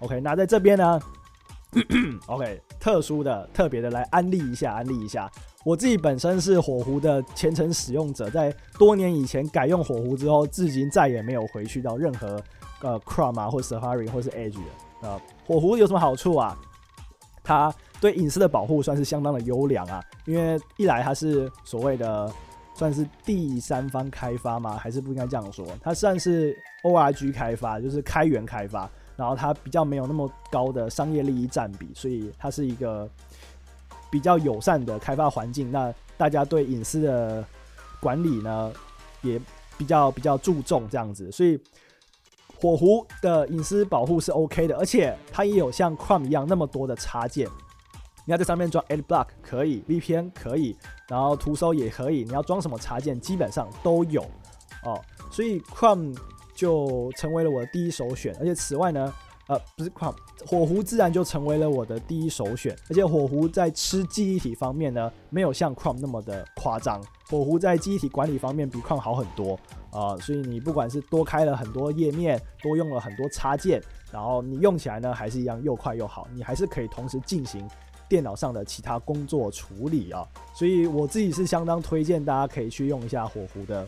[0.00, 1.00] OK，那在这边呢，
[2.26, 5.30] OK，特殊的、特别的来安利一下，安利一下。
[5.64, 12.42] 我自己本身是火狐的虔诚使用者，在多年以前改用火狐之后，至今再也没有回去到任何
[12.80, 15.08] 呃 Chrome 啊，或 Safari 或是 Edge 的。
[15.08, 16.58] 呃，火狐有什么好处啊？
[17.42, 22.32] 它对隐私的保护算是相当的优良啊，因为一来它是所谓的
[22.74, 24.76] 算是第三方开发吗？
[24.76, 25.66] 还是不应该这样说？
[25.82, 33.08] 它算是 ORG 开发，就是开源开发，然后它比较没有那么高的商业利益占比，所以它是一个
[34.10, 35.70] 比较友善的开发环境。
[35.70, 37.44] 那大家对隐私的
[38.00, 38.72] 管理呢，
[39.22, 39.40] 也
[39.76, 41.60] 比较比较注重这样子，所以。
[42.62, 47.48] 火狐的隐私保护是 OK 的，而且它也有像 Chrome 一样那么多的插件。
[48.24, 52.22] 你要在上面装 Adblock 可以，VPN 可以，然后图搜也可以。
[52.22, 54.22] 你要装什么插件，基本上都有
[54.84, 55.00] 哦。
[55.28, 56.16] 所以 Chrome
[56.54, 58.32] 就成为了我的第一首选。
[58.38, 59.12] 而且此外呢，
[59.48, 60.14] 呃，不是 Crum
[60.46, 62.76] 火狐自然就成为了我的第一首选。
[62.88, 67.02] 而且火狐在吃记忆体方面呢，没有像 Chrome 那么的夸张。
[67.28, 69.58] 火狐在记忆体管理方面比 Chrome 好很多。
[69.90, 73.78] 啊、所以你不管是多开了很多页面，多用了很多插件，
[74.10, 77.68] 然后你用起来呢，还是一样又快又好，你还是可以同时进行
[78.08, 80.26] 电脑上的其他工作处理啊。
[80.54, 83.86] 所以我自己是相当推荐大家可以去用一下火狐的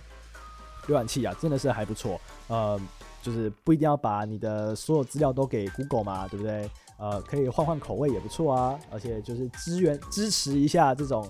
[0.86, 2.20] 浏览器啊，真的是还不错。
[2.48, 2.78] 呃，
[3.24, 6.70] 就是不一定要把你的所有资料都给 Google 嘛，对不对？
[6.98, 11.28] 呃，可以换换口味也不错啊，而且就是支援支持一下这种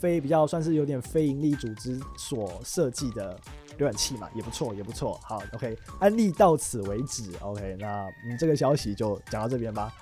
[0.00, 3.38] 非比较算是有点非营利组织所设计的。
[3.78, 5.20] 浏览器嘛，也不错，也不错。
[5.22, 7.30] 好，OK，安利到此为止。
[7.42, 9.92] OK，那嗯，这个消息就讲到这边吧。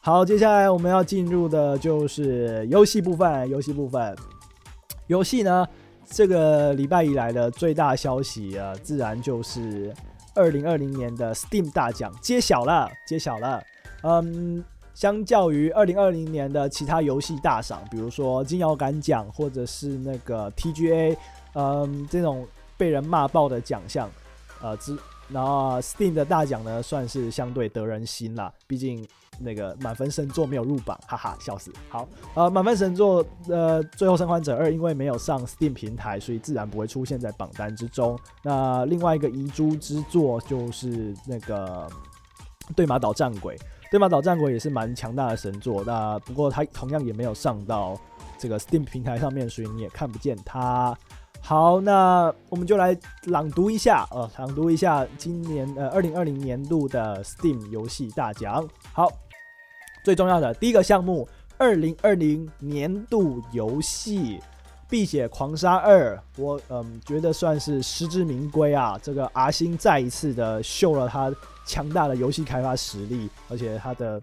[0.00, 3.50] 好，接下来我们要进入的就是游戏部分。
[3.50, 4.16] 游戏部分，
[5.08, 5.66] 游戏呢，
[6.06, 9.92] 这个礼拜以来的最大消息啊，自然就是
[10.34, 13.62] 二零二零年的 Steam 大奖揭晓了，揭晓了。
[14.02, 21.16] 嗯，相较于二零二零年的其他游戏大赏，比如说金摇杆奖或者是那个 TGA，
[21.54, 22.46] 嗯，这种。
[22.76, 24.10] 被人骂爆的奖项，
[24.60, 24.98] 呃，之
[25.28, 28.52] 然后 Steam 的大奖呢，算是相对得人心啦。
[28.66, 29.06] 毕竟
[29.38, 31.72] 那个满分神作没有入榜，哈哈，笑死。
[31.88, 38.18] 好，呃，满分神作呃，最后生还者二因为没有上 Steam 平台，所以自然不会出现在榜单之中。
[38.42, 41.88] 那另外一个遗珠之作就是那个
[42.76, 43.56] 对马岛战鬼，
[43.90, 45.82] 对马岛战鬼也是蛮强大的神作。
[45.84, 47.98] 那不过它同样也没有上到
[48.38, 50.96] 这个 Steam 平台上面，所以你也看不见它。
[51.40, 58.66] 好，那我们就来朗读一下，呃，朗读一下今年呃二零二零年度的 Steam 游戏大奖。
[58.94, 59.12] 好，
[60.04, 61.26] 最重要的第一个项目，
[61.56, 64.38] 二零二零年度游戏
[64.86, 69.00] 《碧血狂杀二》，我嗯觉得算是实至名归啊。
[69.02, 71.34] 这个阿星再一次的秀了他
[71.64, 74.20] 强大的游戏开发实力，而且他的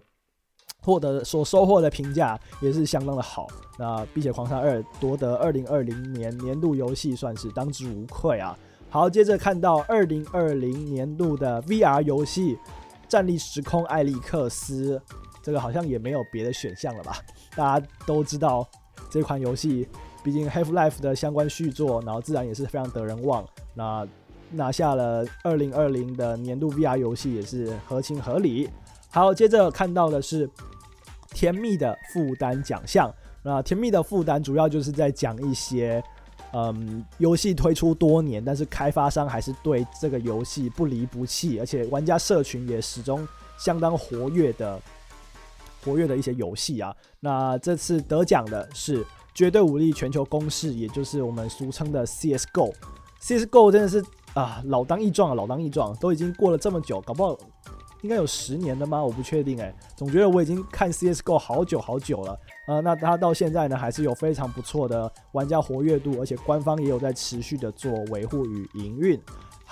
[0.80, 3.48] 获得所收获的评价也是相当的好。
[3.76, 8.56] 那《碧血狂杀二》夺得二零二零年年度游戏，算是当之无愧啊。
[8.88, 12.54] 好，接着看到二零二零年度的 VR 游戏
[13.08, 14.96] 《战力时空：艾利克斯》，
[15.42, 17.16] 这个好像也没有别的选项了吧？
[17.56, 18.66] 大家都知道
[19.10, 19.88] 这款游戏，
[20.22, 23.44] 毕竟 Half-Life 的相关续作，然后自然也是非常得人望。
[23.74, 24.06] 那
[24.50, 28.70] 拿下了二零二零的年度 VR 游戏，也是合情合理。
[29.10, 30.48] 好，接着看到的是。
[31.34, 33.10] 甜蜜的负担奖项，
[33.42, 36.04] 那甜蜜的负担主要就是在讲一些，
[36.52, 43.26] 嗯，游戏推出多年，但是开发商还是对这个游戏不离不弃，而且玩家社群也始终
[43.58, 44.78] 相当活跃的，
[45.84, 46.94] 活跃的一些游戏啊。
[47.20, 49.02] 那这次得奖的是
[49.34, 52.72] 《绝对武力全球攻势》，也就是我们俗称的 CS:GO。
[53.20, 54.04] CS:GO 真的是
[54.34, 57.38] 啊，老当益壮啊，老当益壮，都已经过了这么久，搞不好。
[58.02, 59.00] 应该有十年了吗？
[59.00, 62.36] 我不确定哎，总觉得我已经看 CSGO 好久好久了。
[62.66, 69.16] 呃，那它到现在呢，还是有非常不错的玩家活跃度，而且官方也有在持续的做维护与营运。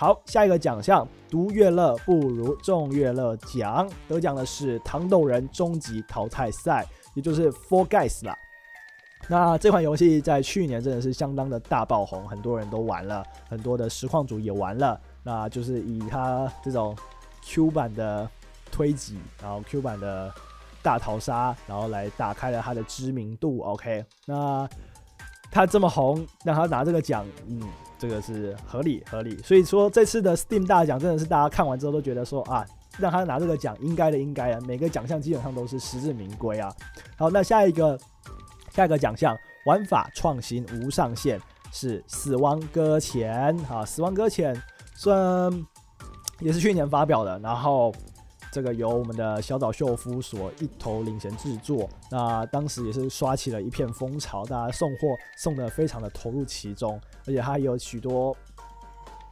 [0.01, 6.83] 好，下一个奖项，独乐乐不如众乐乐奖，得奖的是《糖豆人终极淘汰赛》，
[7.13, 8.35] 也就是 Four Guys 啦。
[9.29, 14.99] 那这款游戏在去年真的是相当的大爆红，很多人都玩了，很多的实况主也玩了。
[15.23, 16.97] 那就是以它这种。
[17.43, 18.29] Q 版的
[18.71, 20.33] 推挤，然后 Q 版的
[20.83, 23.61] 大逃杀，然后来打开了他的知名度。
[23.61, 24.69] OK，那
[25.51, 27.63] 他这么红，让他拿这个奖，嗯，
[28.01, 29.39] 这个是合理合理。
[29.45, 32.67] 所以说这次的 Steam 大奖真的是大家看完之后都觉得说啊，
[32.99, 36.75] 让他拿这个奖应该的应该啊，每个奖项基本上都是实至名归啊。
[37.17, 37.97] 好，那下一个
[38.71, 39.37] 下一个奖项，
[39.67, 41.39] 玩法创新无上限，
[41.71, 43.31] 是死亡搁浅
[43.69, 44.61] 啊，死亡搁浅
[44.97, 45.53] 算。
[46.43, 47.95] 也是去年发表的，然后
[48.53, 58.37] 这个由我们的小岛秀夫所一头领衔制作，那当时也是刷起了一片风潮，大家送货送的非常的投入其中，而且它还有许多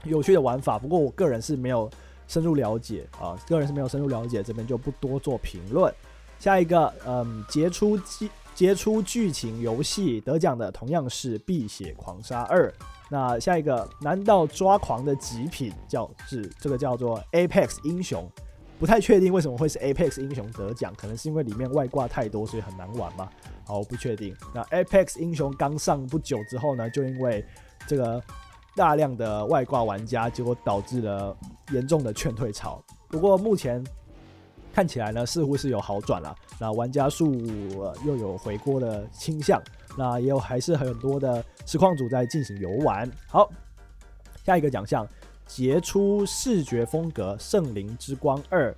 [0.05, 0.79] 有趣的玩法。
[0.79, 1.91] 不过我个人是没有
[2.27, 5.93] 深入了解啊，个人是没有深入了解，这边就不多做评论。
[6.39, 12.69] 下一个，嗯，杰出剧杰出剧情游戏得奖的同样是《碧血狂杀二》。
[13.11, 18.31] 那下一个难道抓狂的极品叫是这个叫做 Apex 英雄，
[18.79, 23.29] 不太确定为什么会是 Apex 英雄得奖，可能是因为里面外挂太多，所以很难玩嘛？
[23.65, 24.35] 好，不确定。
[24.55, 27.45] 那 Apex 英雄刚上不久之后呢，就因为
[27.87, 28.23] 这个
[28.77, 31.37] 大量的外挂玩家，结果导致了
[31.73, 32.83] 严重的劝退潮。
[33.09, 33.85] 不过目前
[34.73, 37.35] 看起来呢，似乎是有好转了，那玩家数
[38.07, 39.61] 又有回锅的倾向。
[39.97, 43.11] 那也有还是很多的实况组在进行游玩。
[43.27, 43.51] 好，
[44.45, 45.05] 下一个奖项，
[45.49, 48.71] 杰出视觉风格《圣灵之光二》。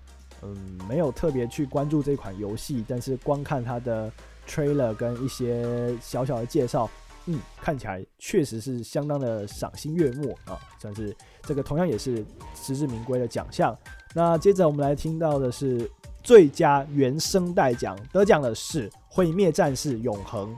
[0.42, 0.56] 嗯，
[0.88, 4.10] 没有特别去关注这款游戏，但是光看它的
[4.48, 6.88] trailer 跟一些小小的介绍，
[7.26, 13.76] 嗯，看起来确实是相当的赏心悦目啊，算是这个同样也是实至名归的奖项。
[14.14, 15.90] 那接着我们来听到的是
[16.22, 20.56] 最佳原声带奖，得奖的是《毁灭战士永恒》。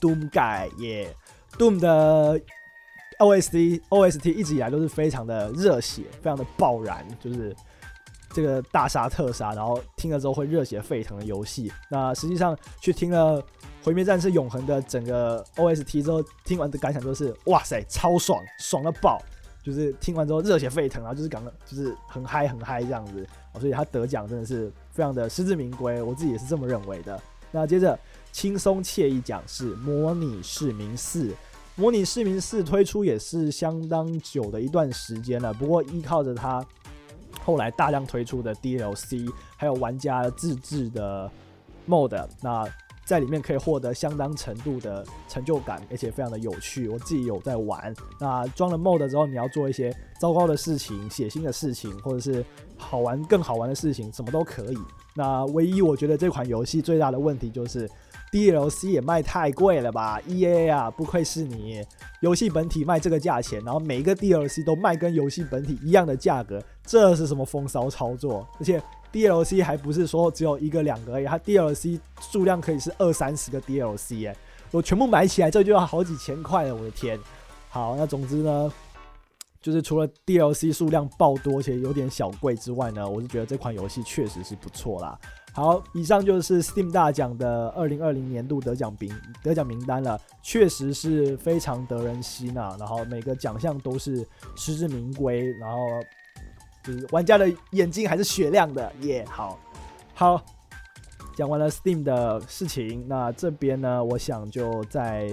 [0.00, 1.14] Doom Guy 耶
[1.58, 2.40] ，Doom 的
[3.18, 7.54] OST OST 一直以来都是非常的热血，非常的爆燃，就是
[8.32, 11.72] 这个大杀特杀，然后听了之后会热血沸腾的游戏。
[11.90, 13.42] 那实际上去听了
[13.82, 19.20] 《毁灭战士永恒》的整个 OST 之后，听完的感想就是哇塞，超爽，爽到爆！
[19.64, 23.26] 就是听完之后热血沸腾，然后就是感觉就是很嗨很嗨这样子。
[23.58, 27.20] 所以他得奖真的是非常的实至名归，我自己也是这么认为的。
[27.50, 27.98] 那接着。
[28.30, 31.28] 轻松惬意讲是《模拟市民四》，
[31.78, 35.54] 《模拟市民四》推出也是相当久的一段时间了。
[35.54, 36.60] 不过依靠着它
[37.40, 41.30] 后来大量推出的 DLC，还有玩家自制的
[41.88, 42.66] mod，那
[43.04, 46.88] 在里面可以获得相当程度的成就感，而且非常的有趣。
[46.88, 47.94] 我自己有在玩。
[48.18, 52.44] 那装了 mod 之后，你要做一些糟糕的事情、血腥的事情，或者是
[52.76, 54.78] 好玩、更好玩的事情，什么都可以。
[55.14, 57.88] 那唯一我觉得这款游戏最大的问题就是。
[58.30, 61.82] DLC 也卖太贵了吧？EA 啊，不愧是你，
[62.20, 68.46] 游戏本体卖这个价钱，然后每一个 DLC 都卖跟游戏本体一样的价格，这是什么风骚操作？
[68.60, 74.36] 而且 DLC 还不是说只有一个两个而已，它 DLC 数量可以是二三十个 DLC 哎，
[74.70, 77.18] 我全部买起来这就要好几千块了，我的天！
[77.70, 78.72] 好，那总之呢，
[79.68, 85.18] 就是除了 DLC 数量爆多且有点小贵之外呢，我是觉得这款游戏确实是不错啦。
[85.52, 92.76] 好，以上就是 Steam 大奖的二零二零年度得奖名得奖名单了，确实是非常得人心啊。
[92.78, 95.76] 然后每个奖项都是实至名归，然后
[96.82, 99.22] 就是玩家的眼睛还是雪亮的耶。
[99.28, 99.58] 好，
[100.14, 100.42] 好，
[101.36, 105.28] 讲完了 Steam 的事情，那这边呢，我想就在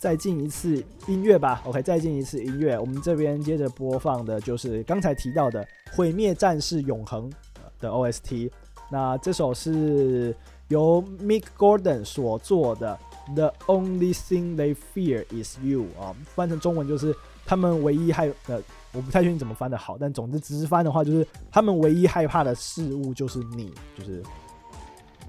[0.00, 1.60] 再进一次音乐吧。
[1.66, 2.78] OK，再进一次音乐。
[2.78, 5.62] 我们这边接着播放的就是刚才提到的
[5.94, 7.30] 《毁灭战士永恒》
[7.78, 8.50] 的 OST。
[8.90, 10.34] 那这首是
[10.68, 12.98] 由 Mick Gordon 所做的。
[13.34, 18.60] The only thing they fear is you 啊，翻成中文就是他们唯一害呃，
[18.92, 24.20] 我不太确定怎么翻的好，但总之直翻的话就是他们唯一害怕的事物就是你，就是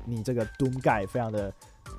[0.05, 1.53] 你这个 Doom Guy 非常的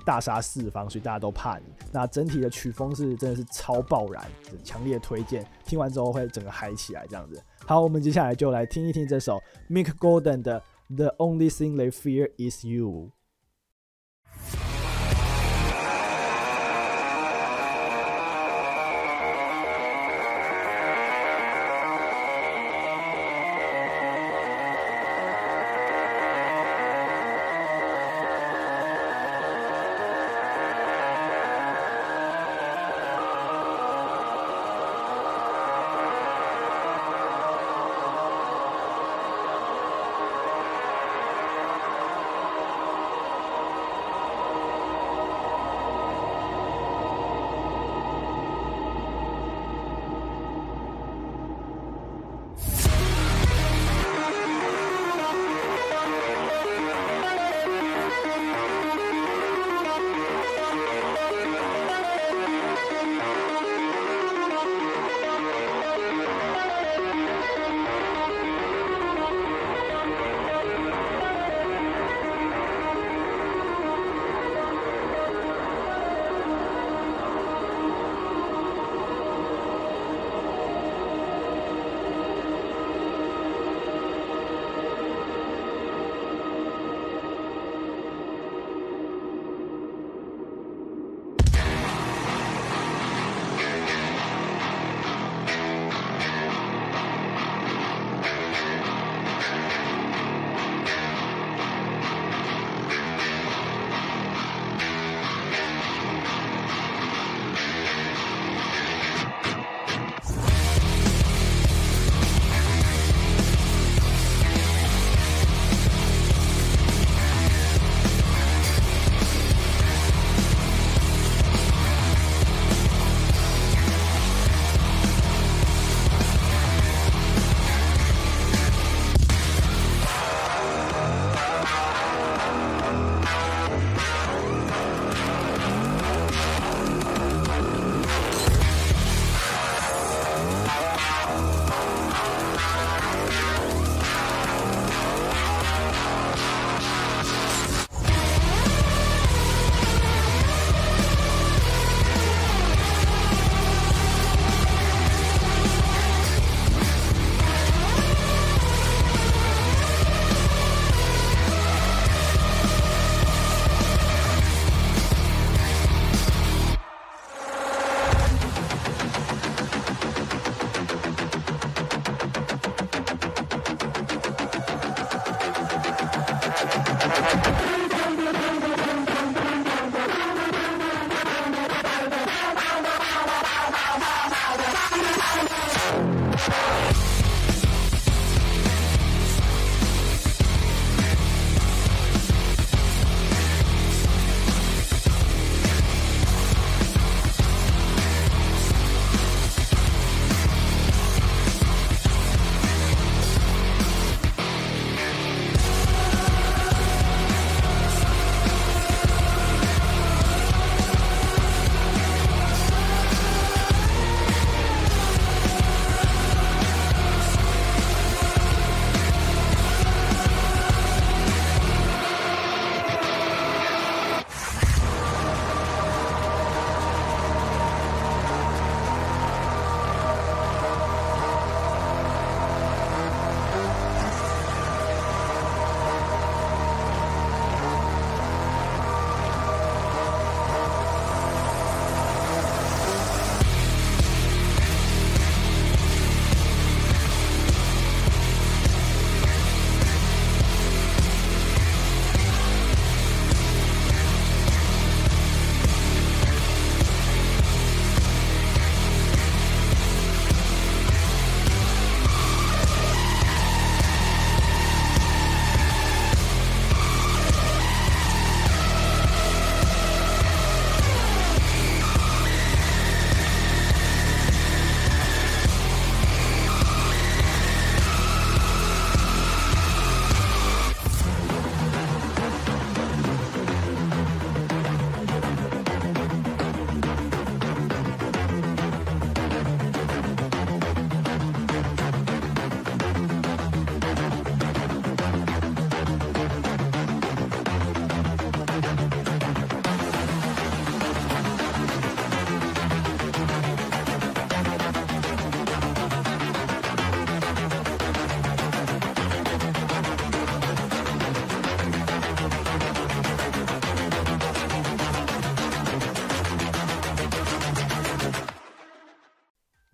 [0.04, 1.64] 大杀四方，所以大家都怕你。
[1.92, 4.24] 那整体的曲风是真的是超爆燃，
[4.64, 7.42] 强烈推荐，听完之后会整个嗨起来这样子。
[7.66, 9.40] 好，我们接下来就来听一听这首
[9.70, 13.10] Mick Gordon 的 The only thing they fear is you。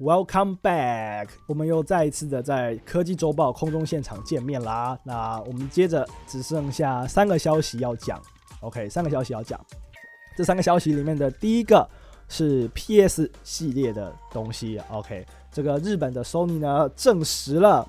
[0.09, 1.28] Welcome back！
[1.46, 4.98] 我们又再一次的在科技周报空中现场见面啦。
[5.04, 8.18] 那我们接着只剩下三个消息要讲。
[8.61, 9.62] OK，三个消息要讲。
[10.34, 11.86] 这三个消息里面的第一个
[12.26, 14.80] 是 PS 系列的东西。
[14.90, 17.86] OK，这个日本的 Sony 呢证实了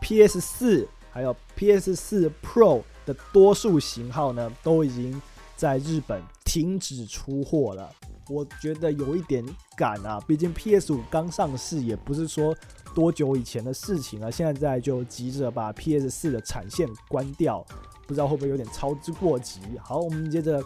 [0.00, 5.22] PS 四还有 PS 四 Pro 的多数型号呢都已经
[5.54, 7.88] 在日本停止出货了。
[8.30, 9.44] 我觉得有一点
[9.76, 12.56] 赶啊，毕竟 PS 五刚上市，也不是说
[12.94, 14.30] 多久以前的事情了。
[14.30, 17.66] 现在就急着把 PS 四的产线关掉，
[18.06, 19.60] 不知道会不会有点操之过急。
[19.82, 20.62] 好，我们接着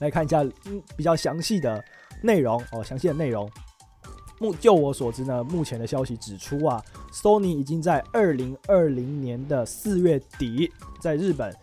[0.00, 1.82] 来看一下嗯比较详细的
[2.22, 3.48] 内容哦，详细的内容。
[4.40, 6.82] 目就我所知呢，目前的消息指出啊
[7.12, 11.54] ，Sony 已经在二零二零年的四月底在日本。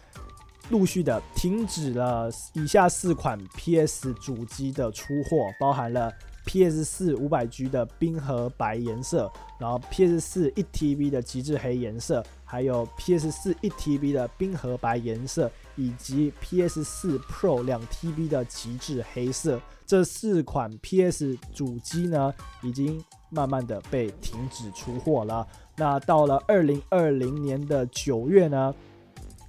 [0.69, 6.11] 陆续的停止了以下四款 PS 主机的出货，包含了
[6.45, 17.63] PS 四五百 G 的冰河白颜色，然后 PS 四一 TB 的极致黑颜色，还有 PS 四一 TB 的冰河白颜色，以及 PS 四 Pro
[17.63, 19.59] 两 TB 的极致黑色。
[19.85, 25.47] 这四款 PS 主机呢，已经慢慢的被停止出货了。
[25.77, 28.73] 那到了二零二零年的九月呢，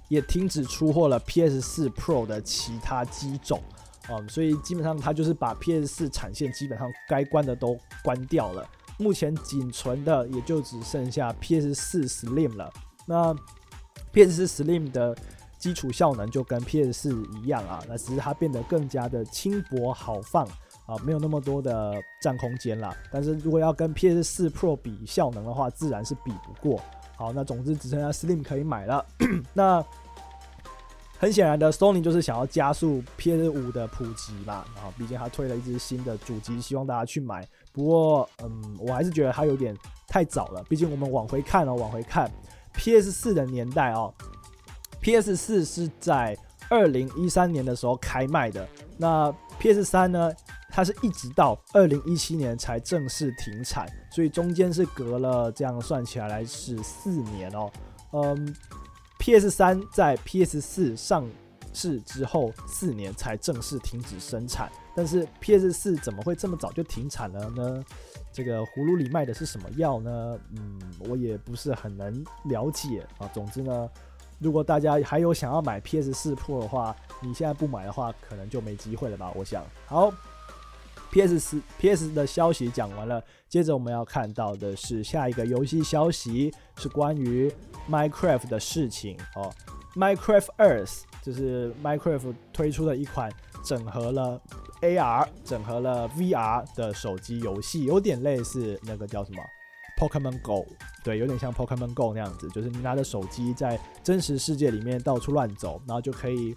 [0.09, 3.61] 也停止出货了 PS4 Pro 的其他机种，
[4.09, 8.67] 嗯，所以基本上它就是把 PS4 产线基本上该关的都关掉了。
[8.97, 12.69] 目前仅存的也就只剩下 PS4 Slim 了。
[13.05, 13.33] 那
[14.11, 15.15] PS4 Slim 的
[15.57, 20.45] 基础效能就跟 PS4 一样啊，那只是它变得更加的轻薄好放
[20.85, 22.93] 啊，没有那么多的占空间了。
[23.11, 26.81] 但是如果要跟 PS4 Pro 比效能的话，自然是比不过。
[27.19, 29.05] 好，那总之只剩下 Slim 可以买了。
[29.53, 29.83] 那
[31.17, 34.63] 很显然的，Sony 就是想要加速 PS 五的普及嘛。
[34.73, 37.45] 然后，毕竟他推了一支新的主机，希望大家去买。
[37.73, 39.75] 不过，嗯，我还是觉得它有点
[40.07, 40.63] 太早了。
[40.69, 42.31] 毕竟我们往回看哦，往回看
[42.73, 44.13] PS 四的年代哦
[45.01, 46.37] ，PS 四是在
[46.69, 48.65] 二零一三年的时候开卖的。
[48.97, 50.31] 那 PS 三呢？
[50.69, 57.69] 它是一直到二零一七年才正式停产，所以中间是隔了这样算起来来是四年哦。
[58.13, 58.55] 嗯
[59.17, 61.27] ，PS 三在 PS 四上
[61.73, 67.83] 市之后四年才正式停止生产，但是 PS 四怎么会这么早就停产了呢？
[68.31, 70.39] 这个葫芦里卖的是什么药呢？
[70.55, 73.27] 嗯，我也不是很能了解啊。
[73.33, 73.89] 总之呢，
[74.37, 79.31] 如果大家还有想要买 PS 四 Pro 的话，你现在不买的话，可能就没机会了吧？
[79.35, 80.13] 我想，好。
[81.11, 87.51] PS 四 PS 的消息讲完了，接着我们要看到的是下一个游戏消息，是关于
[87.89, 89.51] Minecraft 的事情哦。
[89.95, 93.31] Minecraft Earth 就是 Minecraft 推出的一款
[93.63, 94.39] 整合了
[94.81, 99.41] AR、整合了 VR 的手机游戏，有点类似那个叫什么
[99.99, 100.65] Pokemon Go，
[101.03, 106.55] 对，有点像 Pokemon Go 那样子，就是你拿着手机在真实世界里面到处乱走，然后就可以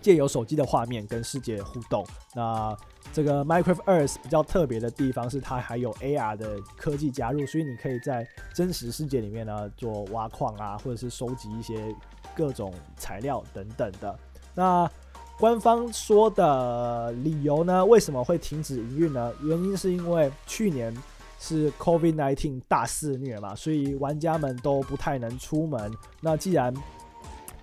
[0.00, 2.06] 借由手机的画面跟世界互动。
[2.34, 2.74] 那
[3.12, 11.94] 这个 Minecraft Earth 比较特别的地方是它还有 AR 的科技加入，所以你可以在真实世界里面呢做挖矿啊，或者是收集一些
[12.34, 14.18] 各种材料等等的。
[14.54, 14.90] 那
[15.38, 19.32] 官方说的理由呢，为什么会停止营运呢？
[19.42, 20.94] 原因是因为去年
[21.38, 25.92] 是 COVID-19 大肆虐嘛，所以玩家们都不太能出门。
[26.20, 26.74] 那既然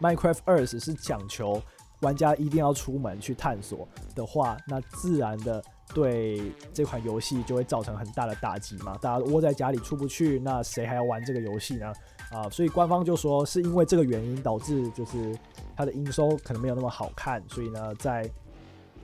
[0.02, 1.62] Minecraft Earth 是讲求
[2.04, 8.95] 玩家一定要出门去探索的话，那自然的对这款游戏就会造成很大的打击嘛。
[9.01, 11.91] 大家窝在家里出不去，那谁还要玩这个游戏呢？
[12.32, 15.38] 啊，所以官方就说是因为这个原因导致就是
[15.76, 18.30] 它的营收可能没有那么好看，所以呢，在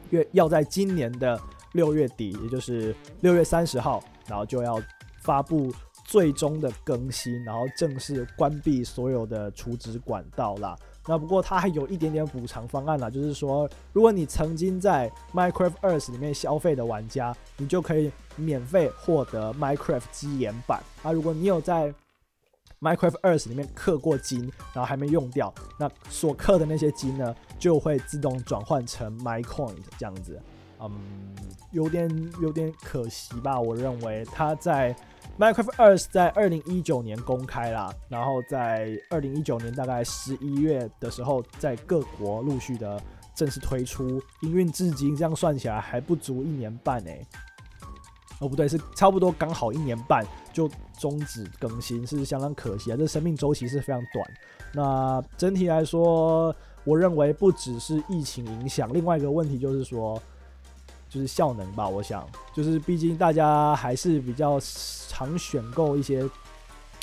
[0.10, 1.40] 月要在今年的
[1.74, 4.82] 六月底，也就是六月三十号，然后就要
[5.22, 5.72] 发布
[6.06, 10.76] 最终的更新，然后正式关闭所有的储值管道啦。
[11.08, 20.84] 那不过它还有一点点补偿方案啦，就是说，如果你曾经在 Minecraft Earth 里面消费的玩家，你就可以免费获得 Minecraft 基岩版。
[21.02, 21.92] 啊，如果你有在
[22.80, 24.42] Minecraft Earth 里面刻过金，
[24.74, 30.40] 然后还没用掉，那所刻的那些金呢，就会自动转换成 MyCoin 这样子。
[30.80, 30.92] 嗯，
[31.72, 33.60] 有点有点可惜吧？
[33.60, 34.96] 我认为它在。
[35.40, 43.02] Minecraft Earth 在二零一九年公开啦，然后在二零一九年大概十一月的时候，在各国陆续的
[43.34, 47.26] 正式推出，营运至今这样算起来还不足一年半诶。
[48.42, 54.30] 哦不对，是差不多刚好一年半就终止更新，是相当可惜啊，这生命周期是非常短。
[54.74, 60.22] 那整体来说，我认为不只是疫情影响，另外一个问题就是说。
[61.10, 61.90] 就是效能吧。
[61.90, 64.60] 我想，就是毕竟大家还是比较
[65.08, 66.24] 常选购一些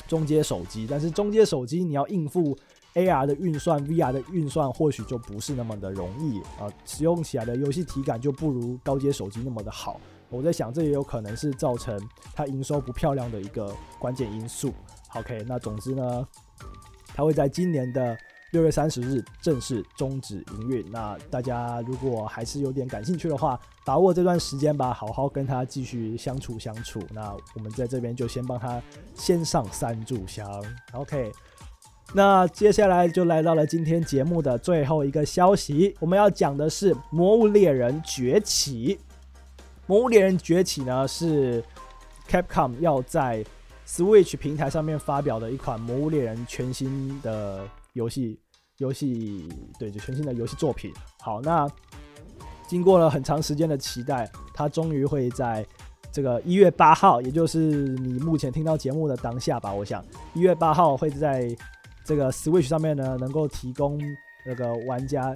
[0.07, 2.57] 中阶手机，但是中阶手机你要应付
[2.93, 9.99] AR 的运算、VR 的运算，或许就不是那么的容易啊，使用起来的游戏体感就不如高阶手机那么的好。
[10.29, 11.97] 我在想，这也有可能是造成
[12.33, 14.73] 它营收不漂亮的一个关键因素。
[15.13, 16.27] OK，那总之呢，
[17.13, 18.17] 它会在今年的
[18.51, 20.85] 六月三十日正式终止营运。
[20.91, 27.01] 那大家如果还是有点感兴趣的话，把握这段时间吧，好好跟他继续相处相处。
[27.13, 28.81] 那我们在这边就先帮他
[29.15, 30.49] 先上三炷香。
[30.93, 31.31] OK，
[32.13, 38.95] 那接下来就来到了今天节目的最后一个消息，我们要讲的是《魔物猎人崛起》。
[39.87, 41.63] 《魔物猎人崛起》呢是
[42.29, 43.43] Capcom 要在
[43.85, 47.65] Switch 平台上面发表的一款《魔物猎人》全新的
[47.97, 48.39] 游戏，
[48.77, 50.93] 游戏对，就全新的游戏作品。
[51.19, 51.67] 好，那
[52.67, 55.65] 经过了很长时间的期待，它终于会在
[56.11, 60.01] 这个一月八号，也就是你目前听到节目的当下吧，我想
[60.33, 61.53] 一月八号会在
[62.05, 63.99] 这个 Switch 上面呢，能够提供。
[64.49, 65.35] 那个玩家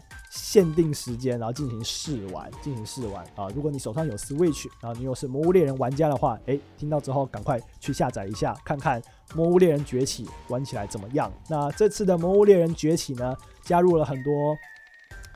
[0.52, 3.47] 限定时间，然后进行试玩，进行试玩啊！
[3.56, 9.02] 如果你手上有 Switch，然后你又是魔物猎人玩家的话，诶，听到之后赶快去下载一下，看看
[9.34, 11.32] 魔物猎人崛起玩起来怎么样。
[11.47, 13.34] 那这次的魔物猎人崛起呢，
[13.64, 14.54] 加入了很多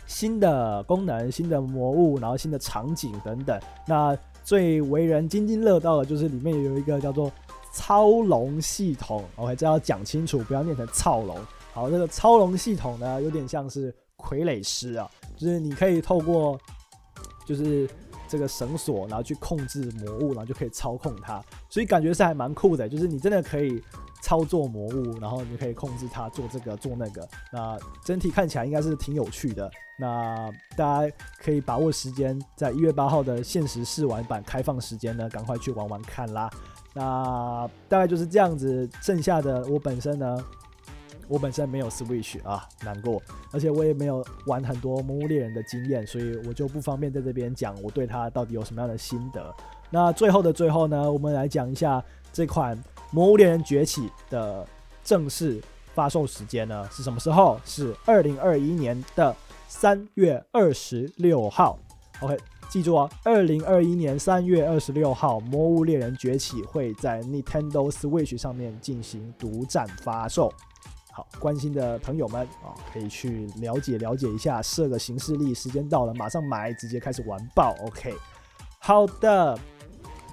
[0.05, 3.57] 新的功能、新的魔物，然后新的场景等等。
[3.88, 4.13] 那
[4.43, 7.32] 最为人津津乐道的就是里面有一个叫做
[7.74, 11.38] 超龙系统，OK，这要讲清楚，不要念成操龙。
[11.72, 13.95] 好，这个操龙系统呢，有点像是
[14.26, 15.07] 傀儡师啊，
[15.38, 16.59] 就是你可以透过，
[17.45, 17.88] 就是
[18.28, 23.80] 这个绳索，然后去控制魔物，然后就可以操控它，所以感觉是还蛮酷的，就是你真的可以
[24.23, 29.69] 操作魔物，然后你可以控制它做这个做那个，那整体看起来应该是挺有趣的。
[29.99, 36.49] 那大家可以把握时间，在一月八号的限时试玩版开放时间呢，赶快去玩玩看啦。
[36.93, 40.43] 那大概就是这样子，剩下的我本身呢。
[41.28, 43.21] 我本身没有 Switch 啊，难过，
[43.51, 49.53] 而且我也没有玩很多魔物猎人的经验，所以我就不方便在这边讲我对它到底有什么样的心得。
[49.89, 52.03] 那最后的最后呢，我们来讲一下
[52.34, 52.78] 这款
[53.11, 54.67] 魔物猎人崛起的
[55.03, 55.61] 正式
[55.93, 57.59] 发售时间呢是什么时候？
[57.65, 59.36] 是二零二一年的
[59.67, 61.78] 三月二十六号。
[62.21, 62.38] OK，
[62.69, 70.51] 记住啊，二零二一年三月二十六号，魔物猎人崛起会在 Nintendo Switch 上面进行独占发售。
[71.16, 77.74] 好，关心的朋友们啊，可以去了解了解一下，设个行事历，时间到了马上买，直接开始玩爆。
[77.86, 78.13] OK，
[78.80, 79.57] 好的，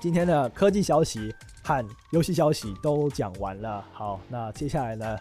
[0.01, 3.85] 今天的科技消息和游戏消息都讲完了。
[3.93, 5.16] 好，那接下来呢，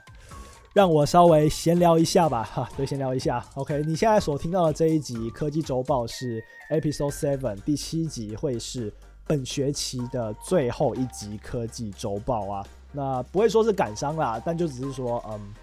[0.74, 2.42] 让我稍微闲聊一下吧。
[2.52, 3.46] 哈，对，闲聊一下。
[3.54, 8.92] OK，你现在所听到的这一集科技周报是 Episode Seven 第七集，会是
[9.28, 12.66] 本学期的最后一集科技周报啊。
[12.92, 15.54] 那不会说是感伤啦，但就只是说，嗯，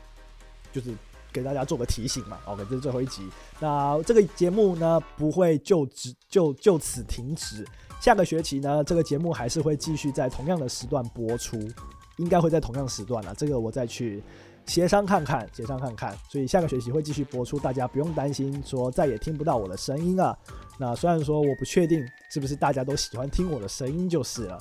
[0.72, 0.94] 就是
[1.32, 2.38] 给大家做个提醒嘛。
[2.46, 3.28] OK，这是最后一集。
[3.60, 7.66] 那这个节目呢，不会就只就就此停止。
[8.00, 11.58] 下个学期呢，这个节目还是会继续在同样的时段播出，
[12.16, 13.34] 应该会在同样时段了。
[13.34, 14.22] 这个我再去
[14.66, 16.16] 协商看看，协商看看。
[16.30, 20.38] 所以下个学期会继续播出，大家不用担心说再也听不到我的声音了。
[20.78, 24.58] 那虽然说我不确定是不是大家都喜欢听我的声音，就是了。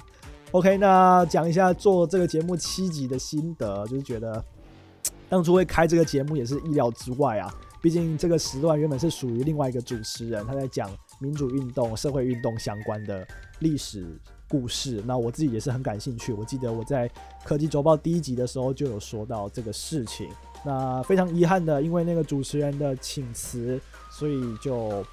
[0.52, 4.42] OK，那讲一下做这个节目七集的心得，就是觉得
[5.28, 7.54] 当初会开这个节目也是意料之外啊。
[7.82, 10.90] 毕竟这个时段原本是属于另外一个主持人，他在讲
[11.20, 13.28] 民主运动、社会运动相关的
[13.60, 14.08] 历史
[14.50, 15.04] 故事。
[15.06, 16.32] 那我自己也是很感兴趣。
[16.32, 17.12] 我记得我在
[17.44, 20.30] 科技周报第一集的时候就有说到这个事情。
[20.66, 23.80] 那非常遗憾的，因为那个主持人的请辞，
[24.10, 25.06] 所以就。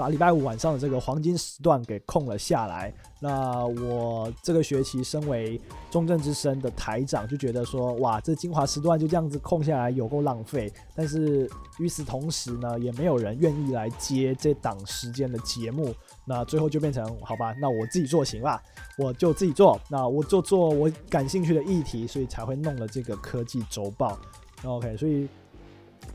[0.00, 2.90] 把礼拜五晚上的这个黄金时段给空了下来。
[3.20, 10.72] 那我这个学期身为中正之声的台长，就觉得说，哇，这精华时段就这样子空下来，有够浪费。
[10.94, 11.46] 但是
[11.78, 15.94] 与此同时呢，也没有人愿意来接这档时间的节目。
[16.24, 18.58] 那最后就变成，好吧，那我自己做行啦，
[18.96, 19.78] 我就自己做。
[19.90, 24.18] 那我就做我感兴趣的议题，所以才会弄了这个科技周报。
[24.64, 25.28] OK，所以。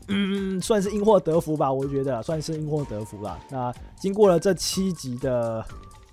[0.08, 3.38] 嗯，算是因祸得福吧，我觉得算是因祸得福啦。
[3.50, 5.64] 那经过了这七集的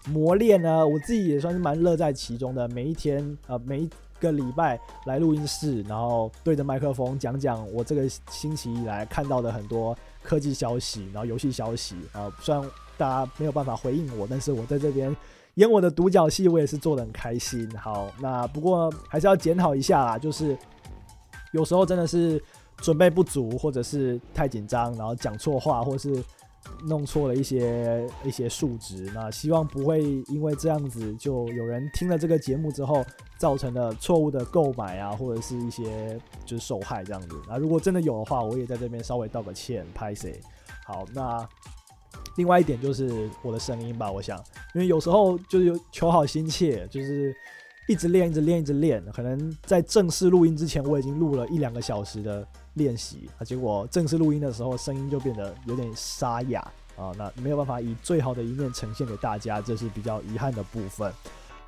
[0.07, 2.67] 磨练呢，我自己也算是蛮乐在其中的。
[2.69, 3.89] 每一天，呃，每一
[4.19, 12.31] 个礼拜来录音室，然后对着麦克风讲讲我这个星期以来看到的很多科技消息，然后游戏消息啊。
[12.41, 12.63] 虽然
[12.97, 15.15] 大家没有办法回应我，但是我在这边
[15.53, 17.69] 演我的独角戏，我也是做得很开心。
[17.77, 20.57] 好，那不过还是要检讨一下啦，就是
[21.51, 22.41] 有时候真的是。
[22.84, 26.21] 准备不足，或者是太紧张，然后讲错话，或是
[26.86, 33.01] 弄错了一些一些数值，那希望不会因为这样子就有人听了这个节目之后
[33.38, 37.29] 造成了错误的购买啊，或者是一些就是受害这样子。
[37.47, 40.41] 那如果真的有的话，我也在这边稍微道个歉，拍谁。
[40.86, 41.47] 好，那
[42.36, 44.38] 另外一点就是我的声音吧，我想，
[44.75, 47.34] 因为有时候就是求好心切，就是
[47.88, 52.45] 一直练，一直练，一直练，可能在正式录音之前，我已经录了一两个小时的。
[52.76, 56.59] 练习啊，结果正式录音的时候，声音就变得有点沙哑
[56.95, 61.11] 啊，那没有办法以最好的一面呈现给大家，这是比较遗憾的部分。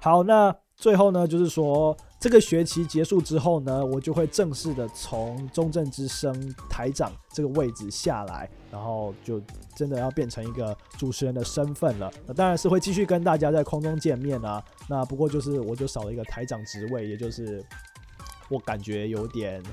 [0.01, 9.41] 好，那最后呢，就是说这个学期结束之后呢，我就会正式的从中正之声台长这个位置下来，然后就
[9.76, 12.12] 真的要变成一个主持人的身份了。
[12.28, 14.64] 那当然是会继续跟大家在空中见面啊。
[14.88, 17.66] 那不过就是我就少了一个台长职位，也就是
[18.49, 19.64] 我感觉有点。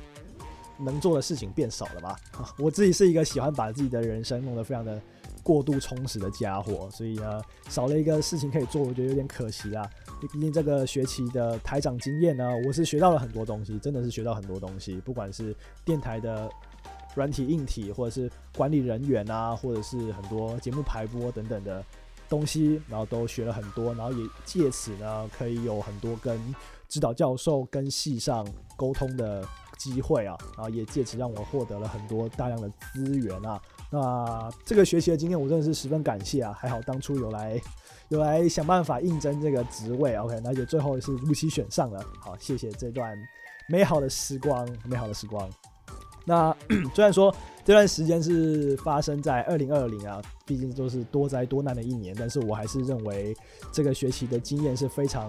[0.85, 2.16] 能做的事情变少了吧？
[2.59, 5.01] 我自己是一个喜欢把自己的人生弄得非常的
[5.43, 9.89] 过度充实的家伙，所以呢，少了一个事情可以做，我觉得有点可惜啊。
[10.20, 15.55] 毕竟这个学期的台长经验呢，我是学到了很多东西，真的是学到很多东西，不管是
[15.85, 16.49] 电台的
[17.14, 21.85] 软体、硬体，或者是管理人员啊，或者是很多节目排播等等的
[22.28, 26.39] 东西，然后都学了很多，然后也借此呢，可以有很多跟
[26.89, 29.45] 指导教授、跟系上沟通的。
[29.83, 33.61] 机会啊，然后也借此让我获得了很多大量的资源啊。
[33.91, 36.53] 那这个学习的经验，我真的是十分感谢啊。
[36.57, 37.61] 还好当初有来
[38.11, 42.05] 有来想办法应征这个职位，OK，那就最后是如期选上了。
[42.20, 43.16] 好，谢谢这段
[43.68, 45.51] 美好的时光，美好的时光。
[46.24, 46.57] 那
[46.95, 53.37] 虽然说这段时间是发生在二零二零啊，毕竟都是多灾多难的一年，但是我还是认为
[53.72, 55.28] 这个学习的经验是非常。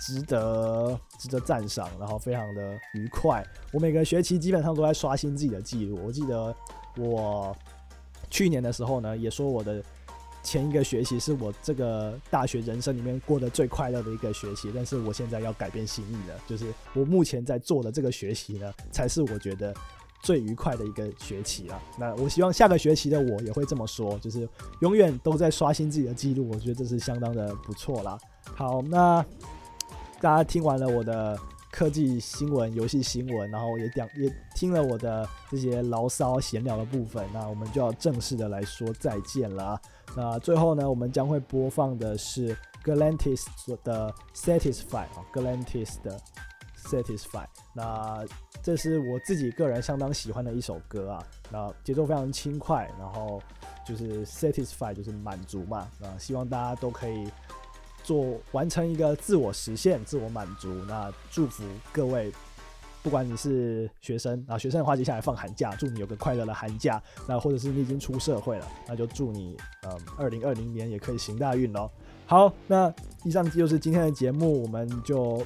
[0.00, 3.44] 值得值得赞赏，然后非常的愉快。
[3.70, 6.00] 我每个学期基本上都在刷新自己的记录。
[6.02, 6.54] 我记得
[6.96, 7.54] 我
[8.30, 9.82] 去年的时候呢，也说我的
[10.42, 14.72] 前一个学期是我这个大学人生里面过得最快乐的一个学期。
[14.74, 19.74] 但是我现在要改变心意了，就是我目前在做的这个学期呢，才是我觉得
[20.22, 21.78] 最愉快的一个学期了。
[21.98, 24.48] 那我希望下个学期的我也会这么说，就是
[24.80, 26.48] 永远都在刷新自己的记录。
[26.48, 28.18] 我觉得这是相当的不错啦。
[28.56, 29.22] 好，那。
[30.20, 31.38] 大家听完了我的
[31.70, 39.80] 科技新闻、游戏新闻，然后也讲也听了我的这些牢骚闲聊的部分，那我们就要正式的来说再见了。
[40.14, 42.54] 那最后呢，我们将会播放的是
[42.84, 43.46] Galantis
[43.82, 46.20] 的 Satisfy 啊，Galantis 的
[46.76, 47.46] Satisfy。
[47.72, 48.22] 那
[48.62, 53.40] 这是我自己个人相当喜欢的一首歌啊，那节奏非常轻快，然后
[53.86, 57.26] 就是 Satisfy 就是满足嘛，那希望大家都可以。
[58.10, 60.68] 做完成一个自我实现、自我满足。
[60.88, 62.32] 那祝福各位，
[63.04, 67.00] 不管你是学生啊，学生的话接下来放寒假，祝你有个快乐的寒假。
[67.28, 69.56] 那或者是你已经出社会了，那就祝你
[69.86, 71.88] 嗯，二零二零年也可以行大运喽。
[72.26, 72.92] 好，那
[73.22, 75.40] 以上就是今天的节目，我们就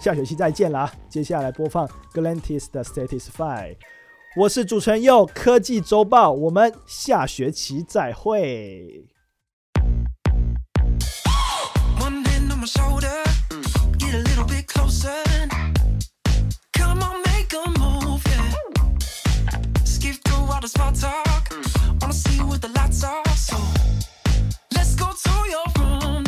[0.00, 0.92] 下学期再见啦。
[1.08, 3.76] 接下来播放 Glantis 的 Satisfy。
[4.36, 9.04] 我是主持人佑，科技周报，我们下学期再会。
[12.68, 13.22] shoulder.
[13.50, 13.98] Mm.
[13.98, 15.22] Get a little bit closer.
[16.74, 18.22] Come on, make a move.
[19.84, 21.48] Skip through all the small talk.
[22.00, 23.38] Wanna see what the lights off?
[23.38, 23.56] so
[24.74, 26.27] let's go to your room.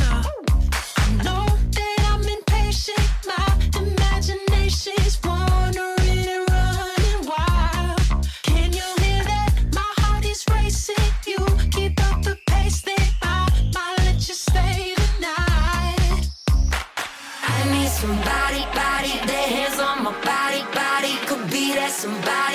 [22.00, 22.49] somebody